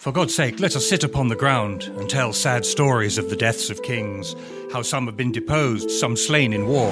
[0.00, 3.36] For God's sake, let us sit upon the ground and tell sad stories of the
[3.36, 4.34] deaths of kings,
[4.72, 6.90] how some have been deposed, some slain in war.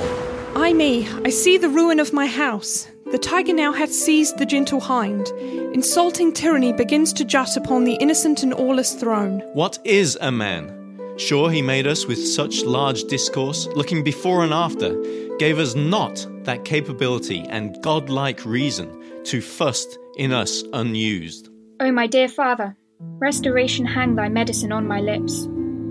[0.55, 2.87] Ay me, I see the ruin of my house.
[3.11, 5.29] The tiger now hath seized the gentle hind.
[5.73, 9.41] Insulting tyranny begins to jut upon the innocent and aweless throne.
[9.55, 10.75] What is a man?
[11.17, 14.95] Sure, he made us with such large discourse, looking before and after,
[15.39, 19.87] gave us not that capability and godlike reason to fuss
[20.19, 21.49] in us unused.
[21.81, 25.43] O my dear father, restoration hang thy medicine on my lips,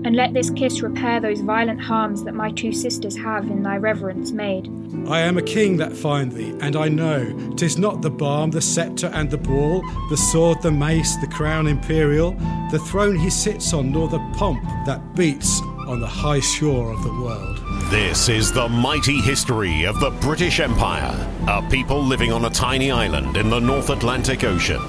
[0.04, 3.76] and let this kiss repair those violent harms that my two sisters have in thy
[3.76, 4.70] reverence made.
[5.08, 8.60] I am a king that find thee, and I know 'tis not the balm, the
[8.60, 12.36] sceptre, and the ball, the sword, the mace, the crown imperial,
[12.70, 17.02] the throne he sits on, nor the pomp that beats on the high shore of
[17.02, 17.58] the world.
[17.90, 21.16] This is the mighty history of the British Empire,
[21.48, 24.82] a people living on a tiny island in the North Atlantic Ocean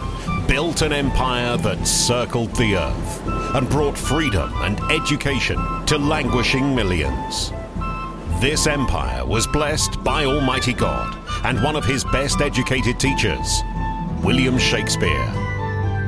[0.50, 7.54] built an empire that circled the earth and brought freedom and education to languishing millions.
[8.42, 13.62] This empire was blessed by Almighty God and one of his best educated teachers,
[14.24, 15.32] William Shakespeare.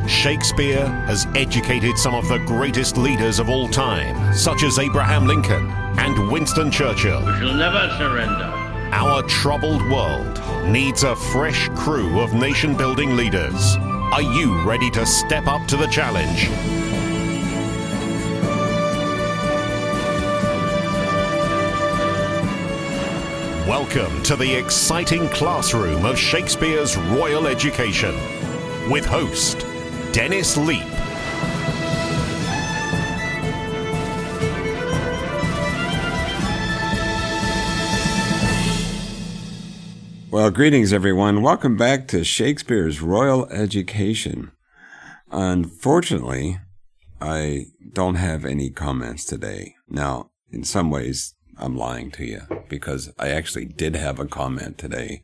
[0.07, 5.69] Shakespeare has educated some of the greatest leaders of all time, such as Abraham Lincoln
[5.99, 7.19] and Winston Churchill.
[7.19, 8.45] We shall never surrender.
[8.91, 13.77] Our troubled world needs a fresh crew of nation building leaders.
[14.11, 16.49] Are you ready to step up to the challenge?
[23.65, 28.13] Welcome to the exciting classroom of Shakespeare's Royal Education
[28.91, 29.65] with host
[30.11, 31.00] Dennis Leap.
[40.31, 41.41] Well, greetings, everyone.
[41.41, 44.53] Welcome back to Shakespeare's Royal Education.
[45.29, 46.57] Unfortunately,
[47.19, 49.75] I don't have any comments today.
[49.89, 54.77] Now, in some ways, I'm lying to you because I actually did have a comment
[54.77, 55.23] today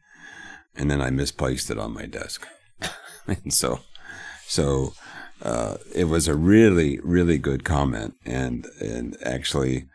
[0.76, 2.46] and then I misplaced it on my desk.
[3.28, 3.80] and so,
[4.46, 4.92] so,
[5.42, 8.16] uh, it was a really, really good comment.
[8.26, 9.86] And, and actually,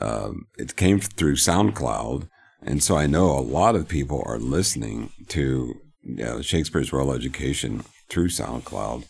[0.00, 2.28] um, it came through SoundCloud
[2.66, 7.12] and so I know a lot of people are listening to you know, Shakespeare's Royal
[7.12, 9.04] Education through SoundCloud.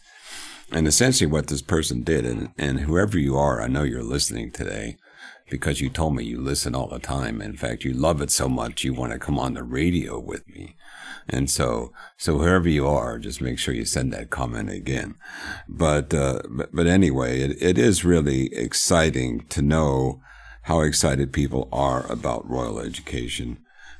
[0.72, 4.50] And essentially what this person did, and, and whoever you are, I know you're listening
[4.50, 4.96] today
[5.48, 7.40] because you told me you listen all the time.
[7.40, 10.48] In fact, you love it so much you want to come on the radio with
[10.48, 10.74] me.
[11.28, 15.14] And so, so whoever you are, just make sure you send that comment again.
[15.68, 20.20] But, uh, but, but anyway, it, it is really exciting to know
[20.66, 23.56] how excited people are about royal education,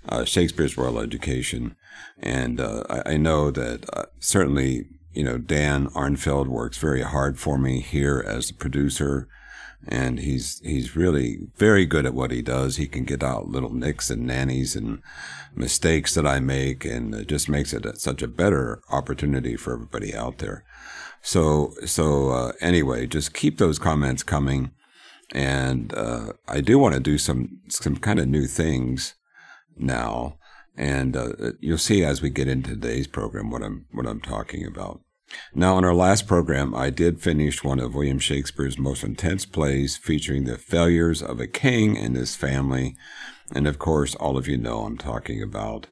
[0.09, 1.77] uh, Shakespeare's royal education.
[2.19, 7.39] And uh, I, I, know that uh, certainly, you know, Dan Arnfeld works very hard
[7.39, 9.29] for me here as the producer.
[9.87, 12.77] And he's he's really very good at what he does.
[12.77, 15.01] He can get out little nicks and nannies and
[15.55, 19.75] mistakes that I make, and it just makes it a, such a better opportunity for
[19.75, 20.65] everybody out there.
[21.23, 24.73] So so uh, anyway, just keep those comments coming
[25.33, 29.15] and uh, I do want to do some some kind of new things
[29.77, 30.39] now,
[30.77, 34.67] and uh, you'll see as we get into today's program what I'm what I'm talking
[34.67, 35.01] about.
[35.55, 39.97] Now, in our last program, I did finish one of William Shakespeare's most intense plays
[39.97, 42.97] featuring the failures of a king and his family,
[43.53, 45.89] and of course, all of you know I'm talking about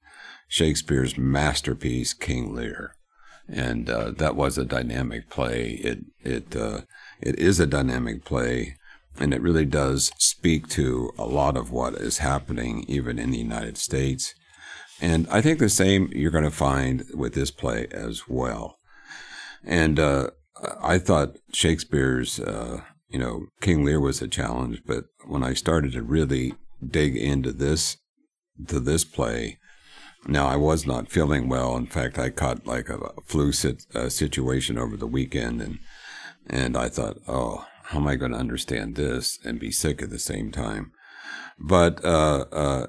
[0.48, 2.94] Shakespeare's masterpiece, King Lear
[3.48, 5.72] and uh, that was a dynamic play.
[5.82, 6.82] It it uh,
[7.20, 8.76] it is a dynamic play,
[9.18, 13.38] and it really does speak to a lot of what is happening even in the
[13.38, 14.34] United States.
[15.00, 18.78] And I think the same you're going to find with this play as well.
[19.64, 20.30] And uh,
[20.80, 25.92] I thought Shakespeare's, uh, you know, King Lear was a challenge, but when I started
[25.92, 26.54] to really
[26.86, 27.96] dig into this,
[28.68, 29.58] to this play,
[30.26, 31.76] now I was not feeling well.
[31.76, 35.78] In fact, I caught like a flu sit, uh, situation over the weekend, and
[36.46, 40.10] and I thought, oh, how am I going to understand this and be sick at
[40.10, 40.92] the same time?
[41.58, 42.86] But uh, uh,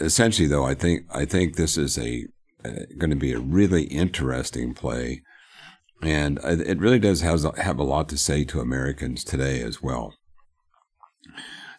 [0.00, 2.26] essentially, though, I think I think this is a
[2.64, 5.22] uh, going to be a really interesting play,
[6.02, 10.12] and it really does have have a lot to say to Americans today as well.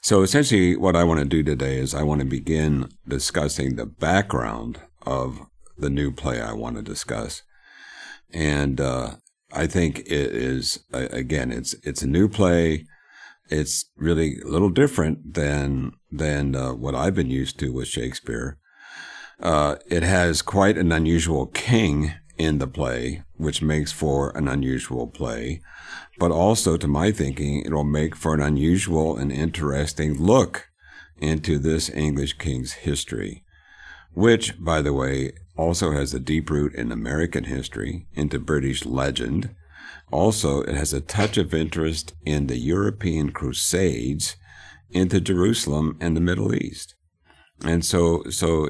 [0.02, 3.86] So essentially, what I want to do today is I want to begin discussing the
[3.86, 5.40] background of
[5.78, 7.44] the new play I want to discuss,
[8.32, 9.16] and uh,
[9.54, 12.86] I think it is again, it's it's a new play.
[13.50, 18.58] It's really a little different than than uh, what I've been used to with Shakespeare.
[19.40, 25.08] Uh, it has quite an unusual king in the play, which makes for an unusual
[25.08, 25.62] play,
[26.18, 30.68] but also, to my thinking, it'll make for an unusual and interesting look
[31.18, 33.44] into this English king's history,
[34.14, 39.56] which, by the way, also has a deep root in American history, into British legend.
[40.12, 44.36] Also, it has a touch of interest in the European Crusades
[44.90, 46.96] into Jerusalem and the Middle East.
[47.64, 48.70] And so, so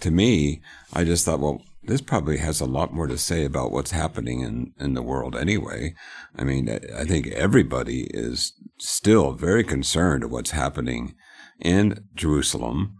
[0.00, 3.72] to me, I just thought, well, this probably has a lot more to say about
[3.72, 5.94] what's happening in, in the world anyway.
[6.36, 11.14] I mean, I think everybody is still very concerned of what's happening
[11.60, 12.98] in Jerusalem,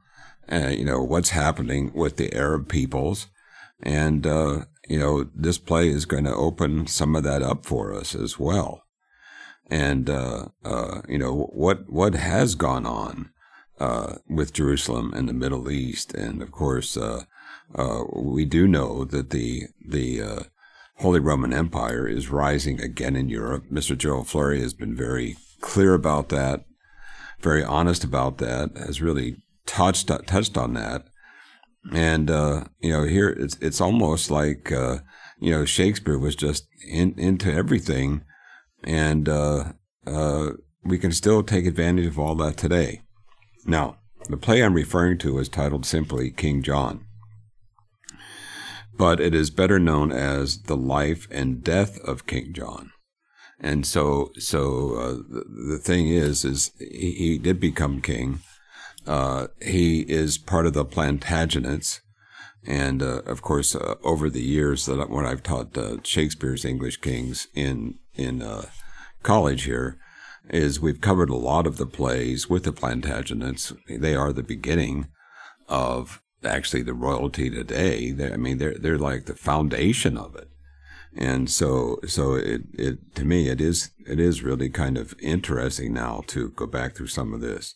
[0.51, 3.29] uh, you know, what's happening with the Arab peoples.
[3.83, 7.95] And, uh, you know, this play is going to open some of that up for
[7.95, 8.85] us as well.
[9.71, 13.31] And, uh, uh you know, what, what has gone on,
[13.79, 16.15] uh, with Jerusalem and the Middle East.
[16.15, 17.25] And of course, uh,
[18.15, 20.47] we do know that the the
[20.97, 23.65] Holy Roman Empire is rising again in Europe.
[23.73, 23.99] Mr.
[23.99, 26.65] Gerald Flurry has been very clear about that,
[27.41, 31.07] very honest about that, has really touched touched on that.
[31.93, 34.99] And uh, you know, here it's it's almost like uh,
[35.39, 38.23] you know Shakespeare was just in, into everything,
[38.85, 39.73] and uh,
[40.07, 40.51] uh,
[40.85, 43.03] we can still take advantage of all that today.
[43.65, 43.99] Now,
[44.29, 47.07] the play I'm referring to is titled simply King John
[48.97, 52.93] but it is better known as the life and death of King John.
[53.59, 58.41] And so, so uh, the, the, thing is, is he, he did become king.
[59.07, 62.01] Uh, he is part of the Plantagenets,
[62.67, 66.99] and uh, of course, uh, over the years that when I've taught uh, Shakespeare's English
[66.99, 68.67] kings in in uh,
[69.23, 69.99] college here,
[70.51, 73.77] is we've covered a lot of the plays with the Plantagenets.
[73.89, 75.09] They are the beginning
[75.69, 78.11] of actually the royalty today.
[78.13, 80.49] They're, I mean, they're they're like the foundation of it,
[81.17, 85.93] and so so it it to me it is it is really kind of interesting
[85.93, 87.75] now to go back through some of this.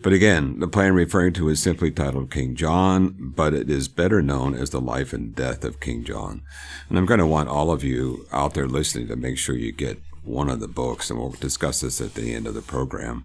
[0.00, 3.88] But again, the play I'm referring to is simply titled King John, but it is
[3.88, 6.42] better known as the life and death of King John.
[6.88, 9.72] And I'm going to want all of you out there listening to make sure you
[9.72, 13.24] get one of the books, and we'll discuss this at the end of the program.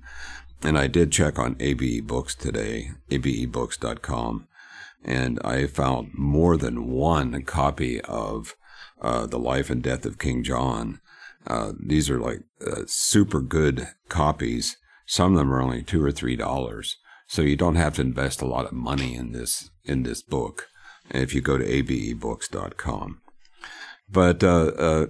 [0.61, 4.47] And I did check on ABE Books today, abebooks.com,
[5.03, 8.55] and I found more than one copy of
[9.01, 10.99] uh, The Life and Death of King John.
[11.47, 14.77] Uh, these are like uh, super good copies.
[15.09, 18.43] Some of them are only two or three dollars, so you don't have to invest
[18.43, 20.67] a lot of money in this in this book.
[21.09, 23.21] If you go to abebooks.com,
[24.07, 25.05] but uh, uh,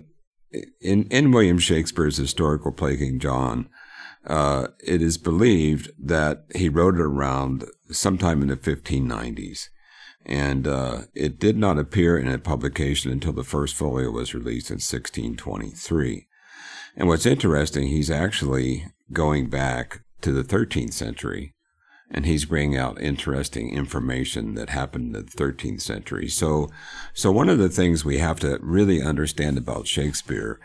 [0.80, 3.68] in in William Shakespeare's historical play King John,
[4.26, 9.68] uh, it is believed that he wrote it around sometime in the 1590s
[10.26, 14.70] and uh, it did not appear in a publication until the first folio was released
[14.70, 16.28] in 1623.
[16.96, 21.54] And what's interesting, he's actually going back to the 13th century,
[22.12, 26.28] and he's bringing out interesting information that happened in the 13th century.
[26.28, 26.70] So,
[27.14, 30.60] so one of the things we have to really understand about Shakespeare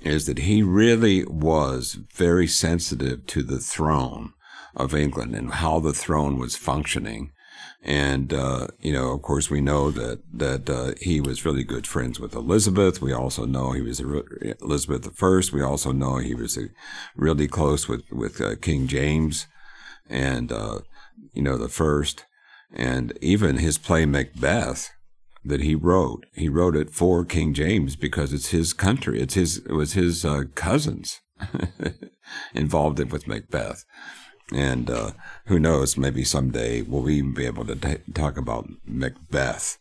[0.00, 4.32] is that he really was very sensitive to the throne
[4.74, 7.32] of England and how the throne was functioning
[7.82, 11.86] and, uh, you know, of course, we know that, that, uh, he was really good
[11.86, 13.00] friends with Elizabeth.
[13.00, 15.40] We also know he was Elizabeth I.
[15.52, 16.58] We also know he was
[17.16, 19.46] really close with, with uh, King James
[20.10, 20.80] and, uh,
[21.32, 22.26] you know, the first.
[22.72, 24.90] And even his play Macbeth
[25.42, 29.22] that he wrote, he wrote it for King James because it's his country.
[29.22, 31.20] It's his, it was his uh, cousins
[32.54, 33.86] involved with Macbeth.
[34.52, 35.12] And uh,
[35.46, 39.78] who knows, maybe someday we'll even be able to t- talk about Macbeth.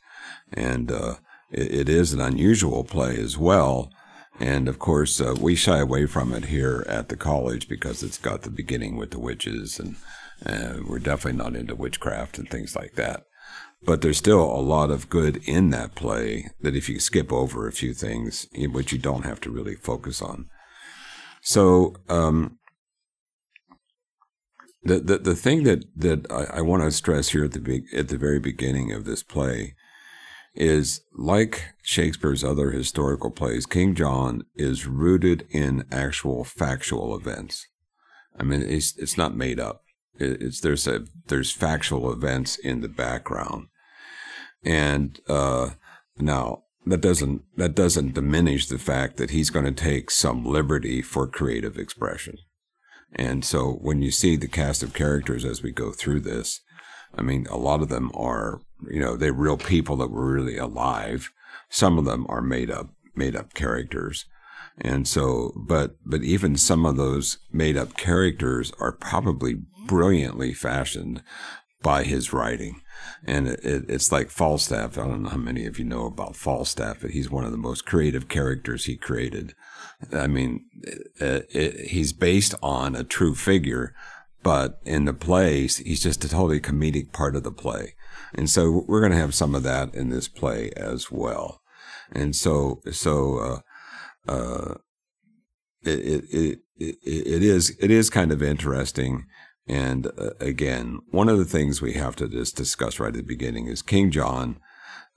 [0.54, 1.16] And uh,
[1.52, 3.92] it, it is an unusual play as well.
[4.40, 8.18] And of course, uh, we shy away from it here at the college because it's
[8.18, 9.98] got the beginning with the witches, and
[10.46, 13.26] uh, we're definitely not into witchcraft and things like that.
[13.84, 17.68] But there's still a lot of good in that play that if you skip over
[17.68, 20.48] a few things, which you don't have to really focus on.
[21.42, 22.59] So, um,
[24.84, 27.84] the, the, the thing that, that I, I want to stress here at the, be,
[27.96, 29.76] at the very beginning of this play
[30.56, 37.68] is like Shakespeare's other historical plays, King John is rooted in actual factual events.
[38.38, 39.84] I mean, it's, it's not made up.
[40.16, 43.68] It's, there's a, there's factual events in the background.
[44.64, 45.72] And, uh,
[46.18, 51.02] now that doesn't, that doesn't diminish the fact that he's going to take some liberty
[51.02, 52.38] for creative expression.
[53.14, 56.62] And so when you see the cast of characters as we go through this,
[57.18, 60.58] I mean, a lot of them are, you know, they're real people that were really
[60.58, 61.32] alive.
[61.70, 64.26] some of them are made up made up characters.
[64.80, 71.22] And so, but, but even some of those made up characters are probably brilliantly fashioned
[71.82, 72.82] by his writing.
[73.26, 74.98] And it, it, it's like Falstaff.
[74.98, 77.58] I don't know how many of you know about Falstaff, but he's one of the
[77.58, 79.54] most creative characters he created.
[80.14, 80.66] I mean,
[81.20, 83.94] it, he's based on a true figure,
[84.42, 87.96] but in the plays, he's just a totally comedic part of the play.
[88.34, 91.62] And so we're going to have some of that in this play as well.
[92.12, 93.64] And so, so,
[94.28, 94.76] uh, uh,
[95.84, 99.26] it, it, it, it, it is, it is kind of interesting.
[99.68, 103.22] And uh, again, one of the things we have to just discuss right at the
[103.22, 104.60] beginning is King John,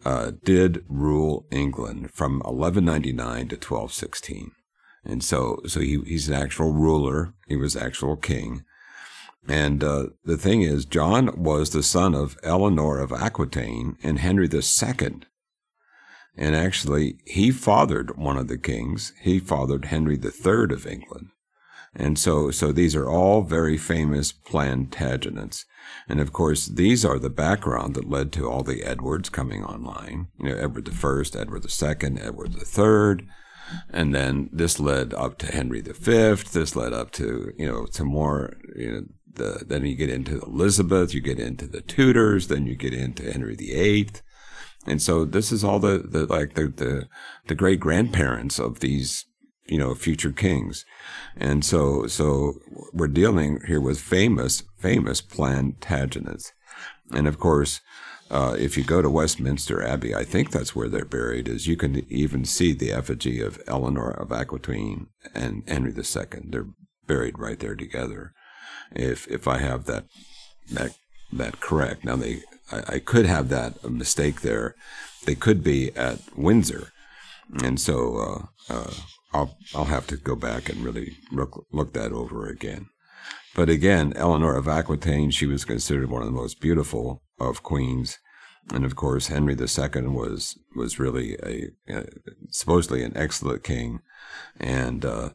[0.05, 4.51] uh, did rule England from 1199 to 1216.
[5.05, 7.35] And so, so he, he's an actual ruler.
[7.49, 8.65] He was actual king.
[9.49, 14.49] And uh, the thing is, John was the son of Eleanor of Aquitaine and Henry
[14.49, 15.23] II.
[16.37, 19.13] And actually, he fathered one of the kings.
[19.21, 21.29] He fathered Henry III of England.
[21.95, 25.67] And so, so these are all very famous Plantagenets.
[26.09, 30.29] And of course, these are the background that led to all the Edwards coming online.
[30.41, 33.27] You know, Edward the I, Edward II, Edward III.
[33.91, 35.93] And then this led up to Henry V.
[35.93, 39.03] This led up to, you know, to more, you know,
[39.35, 43.31] the, then you get into Elizabeth, you get into the Tudors, then you get into
[43.31, 44.11] Henry VIII.
[44.87, 47.09] And so this is all the, the like the, the,
[47.47, 49.27] the great grandparents of these,
[49.67, 50.85] you know, future kings.
[51.37, 52.55] And so, so
[52.93, 56.53] we're dealing here with famous, famous Plantagenets.
[57.13, 57.81] And of course,
[58.33, 61.77] uh, if you go to Westminster Abbey, I think that's where they're buried, is you
[61.77, 66.41] can even see the effigy of Eleanor of Aquitaine and Henry II.
[66.45, 66.69] They're
[67.07, 68.33] buried right there together.
[68.91, 70.07] If, if I have that,
[70.71, 70.97] that,
[71.31, 72.07] that correct.
[72.07, 74.77] Now they, I, I could have that mistake there.
[75.27, 76.89] They could be at Windsor.
[77.63, 78.95] And so, uh, uh,
[79.35, 82.89] I'll I'll have to go back and really look look that over again.
[83.55, 88.19] But again, Eleanor of Aquitaine, she was considered one of the most beautiful of queens,
[88.73, 92.05] and of course Henry II was was really a, a
[92.51, 94.01] supposedly an excellent king,
[94.59, 95.31] and uh,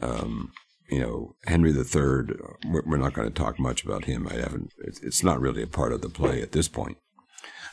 [0.00, 0.52] um,
[0.90, 2.36] you know Henry III.
[2.64, 4.28] We're not going to talk much about him.
[4.28, 4.72] I haven't.
[4.78, 6.98] It's not really a part of the play at this point.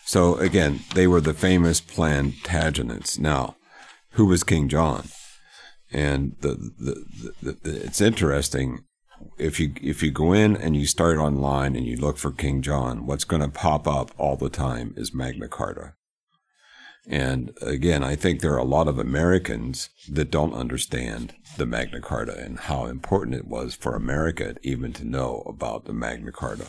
[0.06, 3.20] So again, they were the famous Plantagenets.
[3.20, 3.58] Now,
[4.14, 5.10] who was King John?
[5.92, 7.06] And the, the,
[7.42, 8.86] the, the, it's interesting
[9.38, 12.62] if you if you go in and you start online and you look for King
[12.62, 15.94] John, what's going to pop up all the time is Magna Carta.
[17.08, 22.02] And again, I think there are a lot of Americans that don't understand the Magna
[22.02, 26.68] Carta and how important it was for America even to know about the Magna Carta.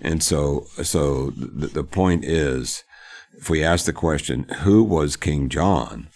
[0.00, 2.82] And so, so the, the point is,
[3.38, 6.08] if we ask the question, who was King John?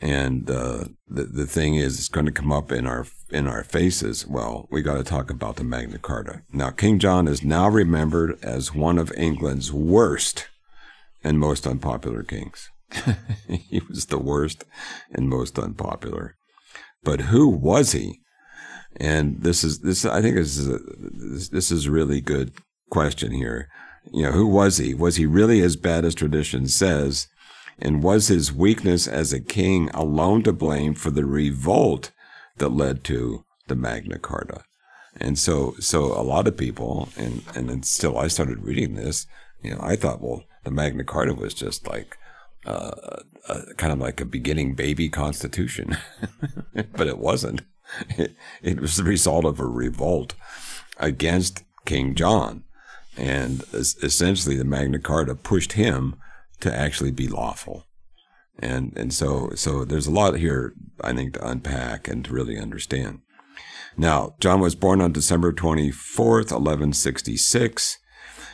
[0.00, 3.64] And uh, the the thing is, it's going to come up in our in our
[3.64, 4.26] faces.
[4.26, 6.42] Well, we got to talk about the Magna Carta.
[6.52, 10.48] Now, King John is now remembered as one of England's worst
[11.22, 12.70] and most unpopular kings.
[13.48, 14.64] he was the worst
[15.12, 16.36] and most unpopular.
[17.02, 18.20] But who was he?
[18.96, 20.04] And this is this.
[20.04, 22.52] I think this is a, this, this is a really good
[22.90, 23.68] question here.
[24.12, 24.94] You know, who was he?
[24.94, 27.26] Was he really as bad as tradition says?
[27.78, 32.12] And was his weakness as a king alone to blame for the revolt
[32.58, 34.62] that led to the Magna Carta?
[35.16, 39.26] And so, so a lot of people, and, and until I started reading this,
[39.62, 42.16] you know, I thought, well, the Magna Carta was just like,
[42.66, 45.96] uh, uh, kind of like a beginning baby constitution,
[46.96, 47.62] but it wasn't.
[48.10, 50.34] It, it was the result of a revolt
[50.98, 52.64] against King John.
[53.16, 56.16] And essentially, the Magna Carta pushed him
[56.60, 57.86] to actually be lawful.
[58.58, 62.58] And and so so there's a lot here I think to unpack and to really
[62.58, 63.20] understand.
[63.96, 67.98] Now, John was born on December 24th, 1166.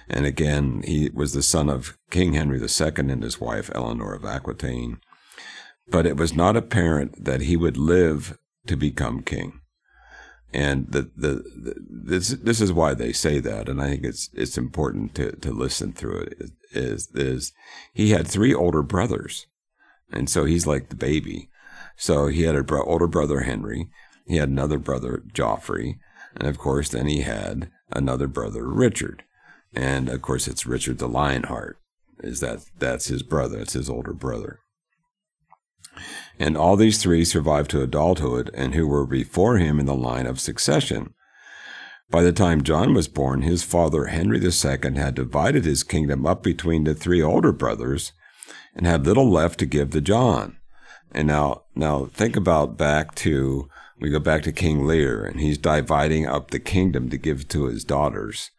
[0.08, 4.24] And again, he was the son of King Henry II and his wife Eleanor of
[4.24, 4.98] Aquitaine.
[5.88, 9.60] But it was not apparent that he would live to become king.
[10.52, 14.28] And the, the, the, this this is why they say that, and I think it's
[14.34, 16.50] it's important to, to listen through it.
[16.72, 17.52] Is is
[17.92, 19.46] he had three older brothers,
[20.12, 21.50] and so he's like the baby.
[21.96, 23.90] So he had an bro- older brother Henry,
[24.26, 25.98] he had another brother Geoffrey,
[26.36, 29.24] and of course then he had another brother Richard,
[29.74, 31.78] and of course it's Richard the Lionheart.
[32.22, 33.58] Is that that's his brother?
[33.58, 34.60] It's his older brother.
[36.38, 40.26] And all these three survived to adulthood and who were before him in the line
[40.26, 41.14] of succession.
[42.10, 46.42] By the time John was born, his father Henry II had divided his kingdom up
[46.42, 48.12] between the three older brothers,
[48.74, 50.56] and had little left to give to John.
[51.12, 53.68] And now, now think about back to,
[54.00, 57.64] we go back to King Lear and he's dividing up the kingdom to give to
[57.64, 58.50] his daughters.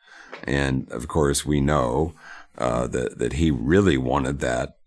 [0.43, 2.13] And of course, we know,
[2.57, 4.77] uh, that, that he really wanted that,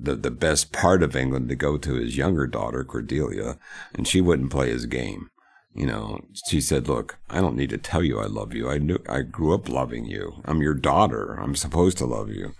[0.00, 3.58] the, the best part of England to go to his younger daughter, Cordelia,
[3.94, 5.30] and she wouldn't play his game.
[5.74, 8.68] You know, she said, "Look, I don't need to tell you I love you.
[8.68, 10.42] I knew I grew up loving you.
[10.44, 11.38] I'm your daughter.
[11.40, 12.52] I'm supposed to love you."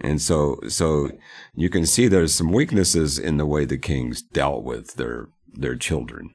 [0.00, 1.10] And so, so
[1.54, 5.76] you can see there's some weaknesses in the way the kings dealt with their their
[5.76, 6.30] children,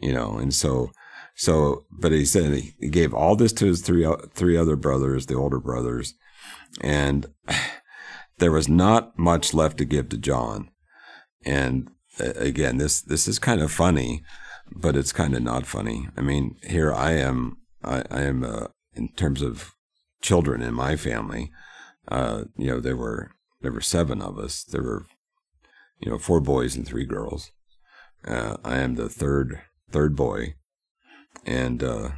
[0.00, 0.36] you know.
[0.36, 0.92] And so,
[1.34, 5.34] so, but he said he gave all this to his three three other brothers, the
[5.34, 6.14] older brothers,
[6.80, 7.26] and
[8.38, 10.70] there was not much left to give to John.
[11.44, 11.88] And
[12.20, 14.22] uh, again, this this is kind of funny,
[14.74, 16.08] but it's kind of not funny.
[16.16, 17.58] I mean, here I am.
[17.84, 19.74] I, I am uh, in terms of
[20.20, 21.50] children in my family
[22.08, 24.64] uh, you know, there were there were seven of us.
[24.64, 25.06] There were,
[26.00, 27.52] you know, four boys and three girls.
[28.26, 29.60] Uh, I am the third
[29.90, 30.54] third boy,
[31.46, 32.10] and uh,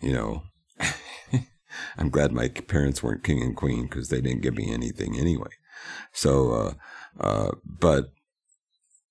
[0.00, 0.44] you know,
[1.98, 5.50] I'm glad my parents weren't king and queen because they didn't give me anything anyway.
[6.12, 6.74] So, uh,
[7.20, 8.12] uh, but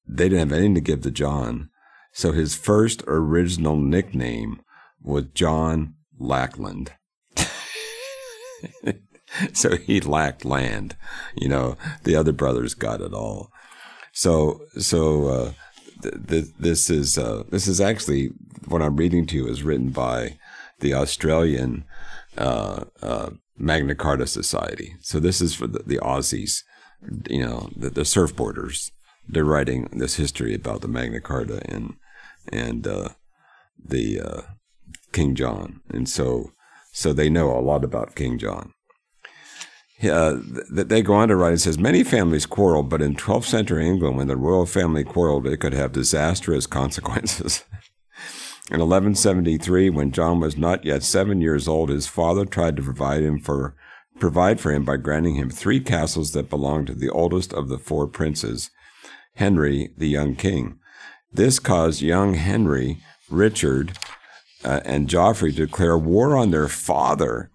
[0.08, 1.70] they didn't have anything to give to John.
[2.18, 4.64] So his first original nickname
[5.04, 6.94] was John Lackland.
[9.54, 10.96] so he lacked land.
[11.36, 13.52] You know, the other brothers got it all.
[14.14, 15.52] So, so uh,
[16.02, 18.32] th- th- this is uh, this is actually
[18.68, 20.40] what I'm reading to you is written by
[20.80, 21.86] the Australian
[22.36, 24.96] uh, uh Magna Carta Society.
[25.02, 26.64] So this is for the, the Aussies,
[27.30, 28.90] you know, the, the, surfboarders.
[29.28, 31.94] They're writing this history about the Magna Carta and
[32.52, 33.10] and uh,
[33.84, 34.42] the uh,
[35.12, 36.52] King John, and so
[36.92, 38.74] so they know a lot about King John
[40.04, 40.38] uh,
[40.70, 44.18] they go on to write, it says, many families quarrel, but in 12th century England,
[44.18, 47.64] when the royal family quarreled, it could have disastrous consequences.
[48.70, 53.24] in 1173, when John was not yet seven years old, his father tried to provide
[53.24, 53.76] him for
[54.20, 57.78] provide for him by granting him three castles that belonged to the oldest of the
[57.78, 58.72] four princes,
[59.36, 60.80] Henry, the young king.
[61.32, 62.98] This caused young Henry,
[63.30, 63.98] Richard,
[64.64, 67.52] uh, and Geoffrey to declare war on their father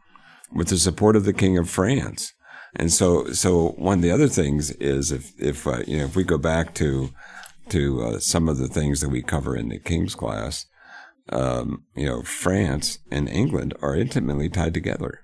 [0.54, 2.32] with the support of the King of France.
[2.74, 6.16] And so, so one of the other things is if, if, uh, you know, if
[6.16, 7.11] we go back to,
[7.68, 10.66] to uh, some of the things that we cover in the King's class,
[11.30, 15.20] um, you know, France and England are intimately tied together.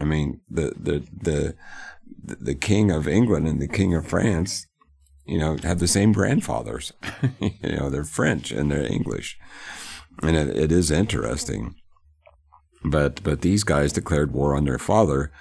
[0.00, 1.54] I mean, the, the, the,
[2.22, 4.66] the King of England and the King of France,
[5.26, 6.92] you know, have the same grandfathers.
[7.40, 9.38] you know, they're French and they're English.
[10.22, 11.74] And it, it is interesting.
[12.84, 15.32] But but these guys declared war on their father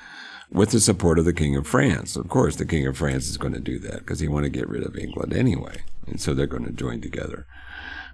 [0.52, 2.16] with the support of the King of France.
[2.16, 4.50] Of course, the King of France is going to do that because he want to
[4.50, 7.46] get rid of England anyway, and so they're going to join together.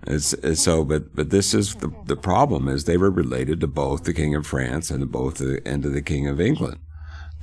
[0.07, 3.67] It's, it's so, but but this is the the problem is they were related to
[3.67, 6.79] both the King of France and both the and to the King of England,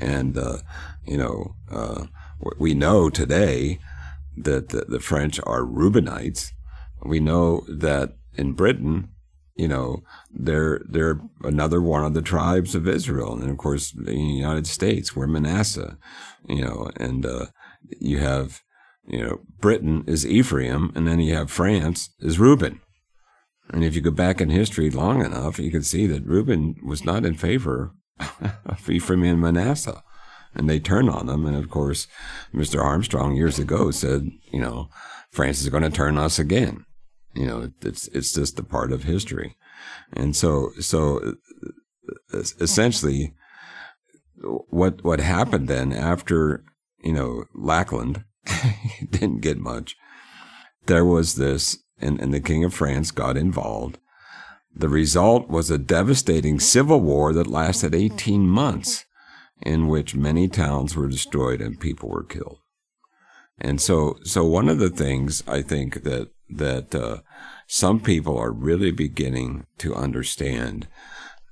[0.01, 0.59] and uh,
[1.07, 2.07] you know uh,
[2.59, 3.79] we know today
[4.45, 6.53] that the, the French are Reubenites.
[7.05, 9.09] We know that in Britain
[9.59, 14.05] you know, they're they're another one of the tribes of Israel, and of course, in
[14.05, 15.99] the United States, we're Manasseh,
[16.49, 17.47] you know, and uh,
[18.01, 18.63] you have,
[19.09, 22.81] you know, Britain is Ephraim, and then you have France is Reuben.
[23.71, 27.05] And if you go back in history long enough, you can see that Reuben was
[27.05, 27.93] not in favor
[28.65, 30.05] of Ephraim and Manasseh.
[30.55, 31.47] And they turned on them.
[31.47, 32.07] And of course,
[32.55, 32.83] Mr.
[32.83, 34.89] Armstrong years ago said, you know,
[35.31, 36.85] France is going to turn us again.
[37.35, 39.55] You know, it's it's just a part of history,
[40.13, 41.35] and so so
[42.33, 43.35] essentially,
[44.71, 46.65] what what happened then after
[47.05, 48.25] you know Lackland
[49.11, 49.97] didn't get much.
[50.87, 53.99] There was this, and, and the King of France got involved.
[54.75, 56.61] The result was a devastating mm-hmm.
[56.61, 59.05] civil war that lasted 18 months,
[59.63, 62.59] in which many towns were destroyed and people were killed.
[63.61, 67.19] And so, so one of the things I think that that uh,
[67.67, 70.89] some people are really beginning to understand,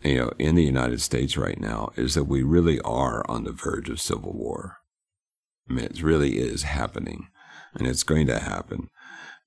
[0.02, 3.52] you know, in the United States right now, is that we really are on the
[3.52, 4.78] verge of civil war.
[5.68, 7.28] I mean, it really is happening,
[7.74, 8.88] and it's going to happen.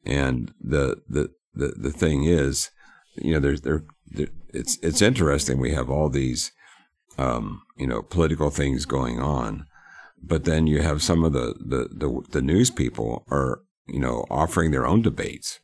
[0.05, 2.69] And the the the, the thing is,
[3.15, 5.59] you know, there's there, there it's it's interesting.
[5.59, 6.51] We have all these,
[7.19, 9.65] um, you know, political things going on
[10.21, 14.25] but then you have some of the, the, the, the news people are, you know,
[14.29, 15.59] offering their own debates.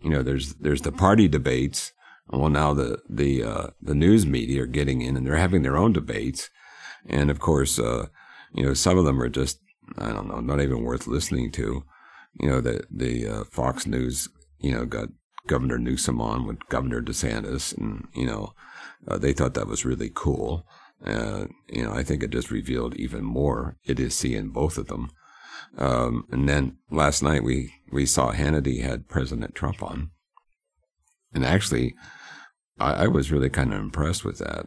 [0.00, 1.92] You know, there's, there's the party debates.
[2.28, 5.76] Well, now the, the, uh, the news media are getting in and they're having their
[5.76, 6.50] own debates.
[7.06, 8.06] And of course, uh,
[8.52, 9.58] you know, some of them are just
[9.98, 11.84] I don't know, not even worth listening to.
[12.40, 15.10] You know, the the uh, Fox News, you know, got
[15.46, 18.54] Governor Newsom on with Governor DeSantis, and you know,
[19.06, 20.66] uh, they thought that was really cool.
[21.04, 25.10] Uh, you know, I think it just revealed even more idiocy in both of them.
[25.76, 30.10] Um, and then last night we we saw Hannity had President Trump on,
[31.32, 31.94] and actually,
[32.78, 34.66] I, I was really kind of impressed with that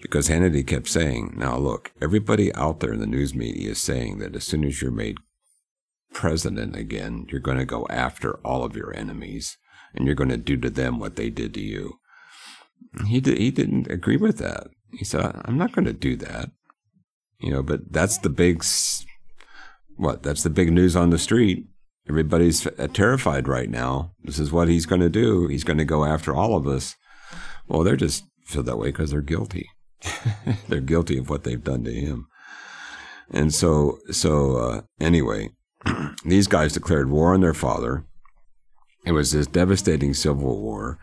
[0.00, 4.18] because Hannity kept saying, "Now look, everybody out there in the news media is saying
[4.18, 5.16] that as soon as you're made
[6.12, 9.56] president again, you're going to go after all of your enemies."
[9.96, 11.98] and you're going to do to them what they did to you.
[13.06, 14.68] He did, he didn't agree with that.
[14.96, 16.50] He said, "I'm not going to do that."
[17.38, 18.64] You know, but that's the big
[19.96, 20.22] what?
[20.22, 21.66] That's the big news on the street.
[22.08, 24.12] Everybody's terrified right now.
[24.22, 25.48] This is what he's going to do.
[25.48, 26.94] He's going to go after all of us.
[27.66, 29.68] Well, they're just feel that way because they're guilty.
[30.68, 32.28] they're guilty of what they've done to him.
[33.30, 35.50] And so, so uh, anyway,
[36.24, 38.04] these guys declared war on their father.
[39.04, 40.98] It was this devastating civil war.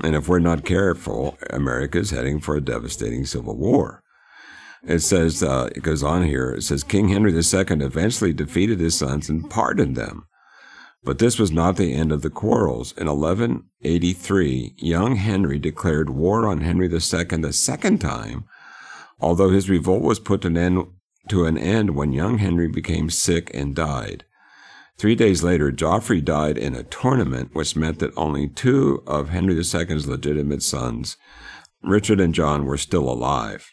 [0.00, 4.02] And if we're not careful, America is heading for a devastating civil war.
[4.86, 8.96] It says, uh, it goes on here, it says, King Henry II eventually defeated his
[8.96, 10.26] sons and pardoned them.
[11.02, 12.92] But this was not the end of the quarrels.
[12.92, 16.98] In 1183, young Henry declared war on Henry II
[17.44, 18.44] a second time,
[19.20, 20.86] although his revolt was put an end,
[21.28, 24.24] to an end when young Henry became sick and died.
[24.98, 29.54] Three days later, Geoffrey died in a tournament, which meant that only two of Henry
[29.54, 31.16] II's legitimate sons,
[31.82, 33.70] Richard and John, were still alive.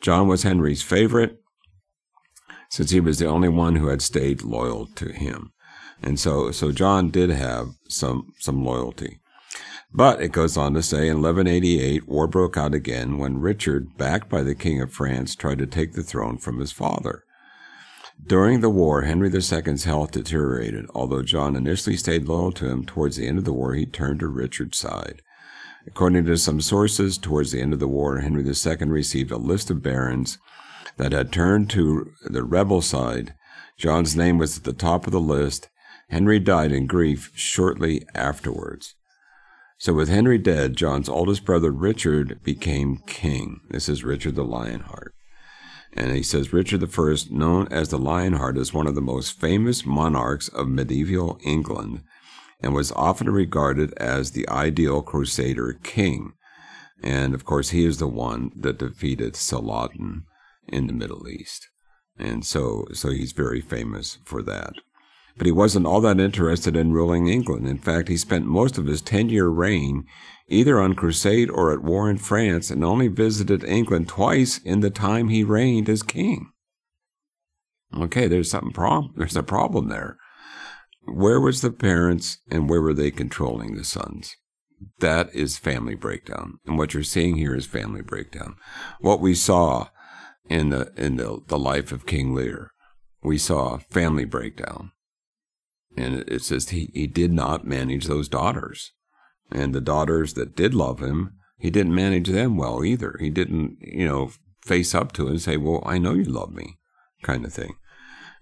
[0.00, 1.38] John was Henry's favorite,
[2.70, 5.52] since he was the only one who had stayed loyal to him.
[6.02, 9.20] And so, so John did have some, some loyalty.
[9.92, 14.28] But it goes on to say in 1188, war broke out again when Richard, backed
[14.28, 17.22] by the King of France, tried to take the throne from his father.
[18.24, 20.86] During the war, Henry II's health deteriorated.
[20.94, 24.20] Although John initially stayed loyal to him, towards the end of the war he turned
[24.20, 25.22] to Richard's side.
[25.86, 29.70] According to some sources, towards the end of the war, Henry II received a list
[29.70, 30.38] of barons
[30.96, 33.34] that had turned to the rebel side.
[33.78, 35.68] John's name was at the top of the list.
[36.08, 38.94] Henry died in grief shortly afterwards.
[39.78, 43.60] So, with Henry dead, John's oldest brother Richard became king.
[43.68, 45.15] This is Richard the Lionheart.
[45.96, 49.86] And he says Richard I, known as the Lionheart, is one of the most famous
[49.86, 52.02] monarchs of medieval England
[52.60, 56.34] and was often regarded as the ideal crusader king.
[57.02, 60.24] And of course, he is the one that defeated Saladin
[60.68, 61.68] in the Middle East.
[62.18, 64.74] And so, so he's very famous for that.
[65.36, 67.68] But he wasn't all that interested in ruling England.
[67.68, 70.06] In fact, he spent most of his 10 year reign
[70.48, 74.90] either on crusade or at war in France, and only visited England twice in the
[74.90, 76.50] time he reigned as king.
[77.94, 79.14] Okay, there's something problem.
[79.16, 80.18] There's a problem there.
[81.04, 84.36] Where was the parents, and where were they controlling the sons?
[84.98, 88.56] That is family breakdown, and what you're seeing here is family breakdown.
[89.00, 89.88] What we saw
[90.48, 92.72] in the in the, the life of King Lear,
[93.22, 94.92] we saw family breakdown,
[95.96, 98.92] and it says he, he did not manage those daughters.
[99.50, 103.16] And the daughters that did love him, he didn't manage them well either.
[103.20, 104.30] He didn't, you know,
[104.62, 106.78] face up to it and say, "Well, I know you love me,"
[107.22, 107.76] kind of thing.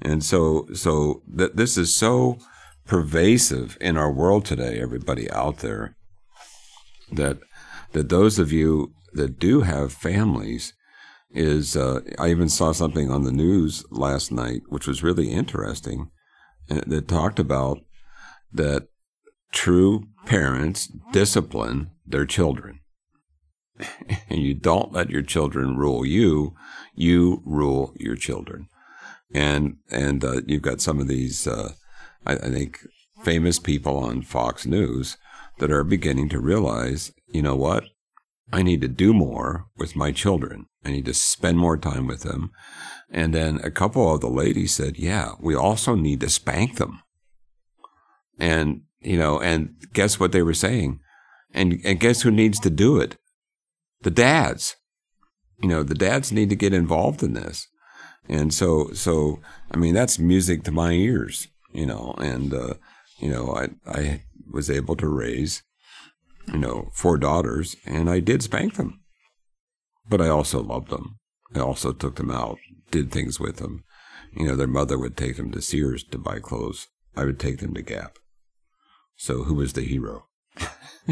[0.00, 2.38] And so, so that this is so
[2.86, 4.80] pervasive in our world today.
[4.80, 5.96] Everybody out there,
[7.12, 7.38] that
[7.92, 10.72] that those of you that do have families
[11.30, 16.10] is uh, I even saw something on the news last night, which was really interesting,
[16.68, 17.78] that talked about
[18.52, 18.88] that
[19.54, 22.80] true parents discipline their children.
[24.28, 26.54] and you don't let your children rule you,
[26.94, 28.68] you rule your children.
[29.32, 31.72] And and uh, you've got some of these, uh,
[32.26, 32.80] I, I think,
[33.24, 35.16] famous people on Fox News
[35.58, 37.84] that are beginning to realize, you know what?
[38.52, 40.66] I need to do more with my children.
[40.84, 42.52] I need to spend more time with them.
[43.10, 47.00] And then a couple of the ladies said, yeah, we also need to spank them.
[48.38, 51.00] And you know, and guess what they were saying?
[51.52, 53.16] And, and guess who needs to do it?
[54.02, 54.76] The dads.
[55.62, 57.68] You know, the dads need to get involved in this.
[58.28, 59.40] And so, so,
[59.70, 62.74] I mean, that's music to my ears, you know, and, uh,
[63.18, 65.62] you know, I, I was able to raise,
[66.50, 69.00] you know, four daughters and I did spank them,
[70.08, 71.18] but I also loved them.
[71.54, 72.58] I also took them out,
[72.90, 73.84] did things with them.
[74.34, 76.88] You know, their mother would take them to Sears to buy clothes.
[77.14, 78.18] I would take them to Gap.
[79.16, 80.26] So who was the hero?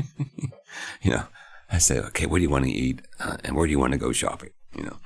[1.03, 1.25] you know,
[1.71, 3.93] I say, okay, what do you want to eat, uh, and where do you want
[3.93, 4.51] to go shopping?
[4.77, 4.99] You know,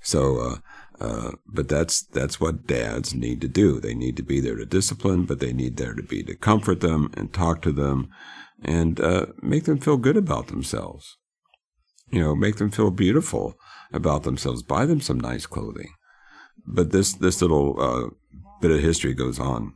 [0.00, 0.56] so uh,
[0.98, 3.80] Uh, but that's that's what dads need to do.
[3.80, 6.80] They need to be there to discipline, but they need there to be to comfort
[6.80, 8.08] them and talk to them,
[8.64, 11.18] and uh, make them feel good about themselves.
[12.10, 13.58] You know, make them feel beautiful
[13.92, 14.62] about themselves.
[14.62, 15.92] Buy them some nice clothing.
[16.66, 18.10] But this this little uh,
[18.62, 19.75] bit of history goes on.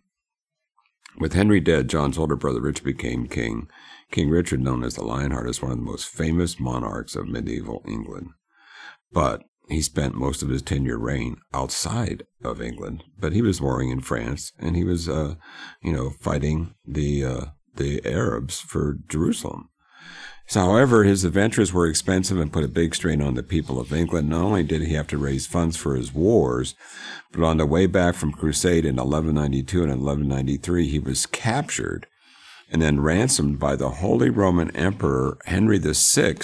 [1.18, 3.68] With Henry dead, John's older brother Richard became king.
[4.10, 7.84] King Richard, known as the Lionheart, is one of the most famous monarchs of medieval
[7.86, 8.30] England.
[9.12, 13.90] But he spent most of his ten-year reign outside of England, but he was warring
[13.90, 15.34] in France, and he was, uh,
[15.82, 17.44] you know, fighting the uh,
[17.76, 19.68] the Arabs for Jerusalem.
[20.50, 23.92] So, however, his adventures were expensive and put a big strain on the people of
[23.92, 24.28] England.
[24.28, 26.74] Not only did he have to raise funds for his wars,
[27.30, 32.08] but on the way back from crusade in 1192 and 1193, he was captured
[32.68, 36.34] and then ransomed by the Holy Roman Emperor Henry VI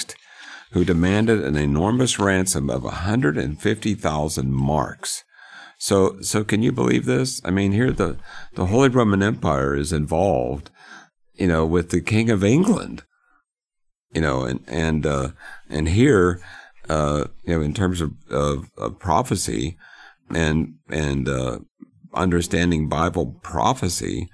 [0.70, 5.24] who demanded an enormous ransom of 150,000 marks.
[5.78, 7.40] So, so can you believe this?
[7.44, 8.18] I mean, here the,
[8.54, 10.70] the Holy Roman Empire is involved,
[11.34, 13.02] you know, with the King of England,
[14.12, 15.28] you know, and, and, uh,
[15.68, 16.40] and here,
[16.88, 19.76] uh, you know, in terms of, of, of prophecy
[20.30, 21.58] and, and, uh,
[22.14, 24.28] understanding Bible prophecy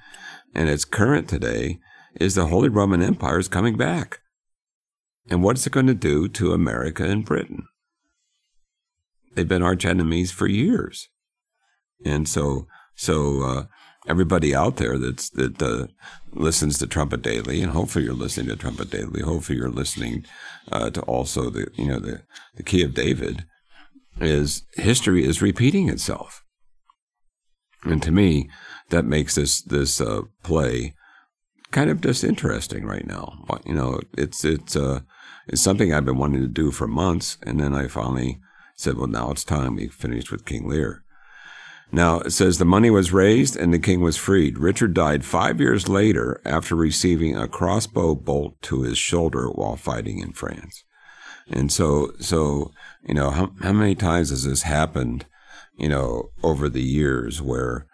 [0.54, 1.80] and its current today
[2.14, 4.20] is the Holy Roman Empire is coming back.
[5.28, 7.66] And what's it going to do to America and Britain?
[9.35, 11.08] They've been arch enemies for years.
[12.04, 13.64] And so, so, uh,
[14.06, 15.87] everybody out there that's, that, uh,
[16.33, 20.25] listens to Trumpet Daily, and hopefully you're listening to Trumpet Daily, hopefully you're listening,
[20.71, 22.23] uh, to also the, you know, the,
[22.57, 23.45] the key of David
[24.21, 26.45] is history is repeating itself.
[27.85, 28.49] And to me,
[28.90, 30.95] that makes this, this, uh, play
[31.73, 33.45] kind of just interesting right now.
[33.66, 35.01] You know, it's it's uh
[35.49, 38.38] it's something I've been wanting to do for months, and then I finally
[38.77, 41.01] said, "Well, now it's time." We finished with King Lear.
[41.92, 44.59] Now it says the money was raised and the king was freed.
[44.59, 50.18] Richard died five years later after receiving a crossbow bolt to his shoulder while fighting
[50.18, 50.85] in France.
[51.48, 52.72] And so, so
[53.07, 55.26] you know, how how many times has this happened?
[55.76, 57.87] You know, over the years, where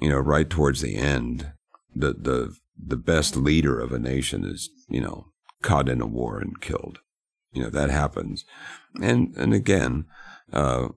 [0.00, 1.52] you know, right towards the end,
[1.94, 5.28] the the the best leader of a nation is, you know,
[5.62, 6.98] caught in a war and killed.
[7.52, 8.44] You know, that happens.
[9.00, 10.04] And, and again,
[10.52, 10.88] uh,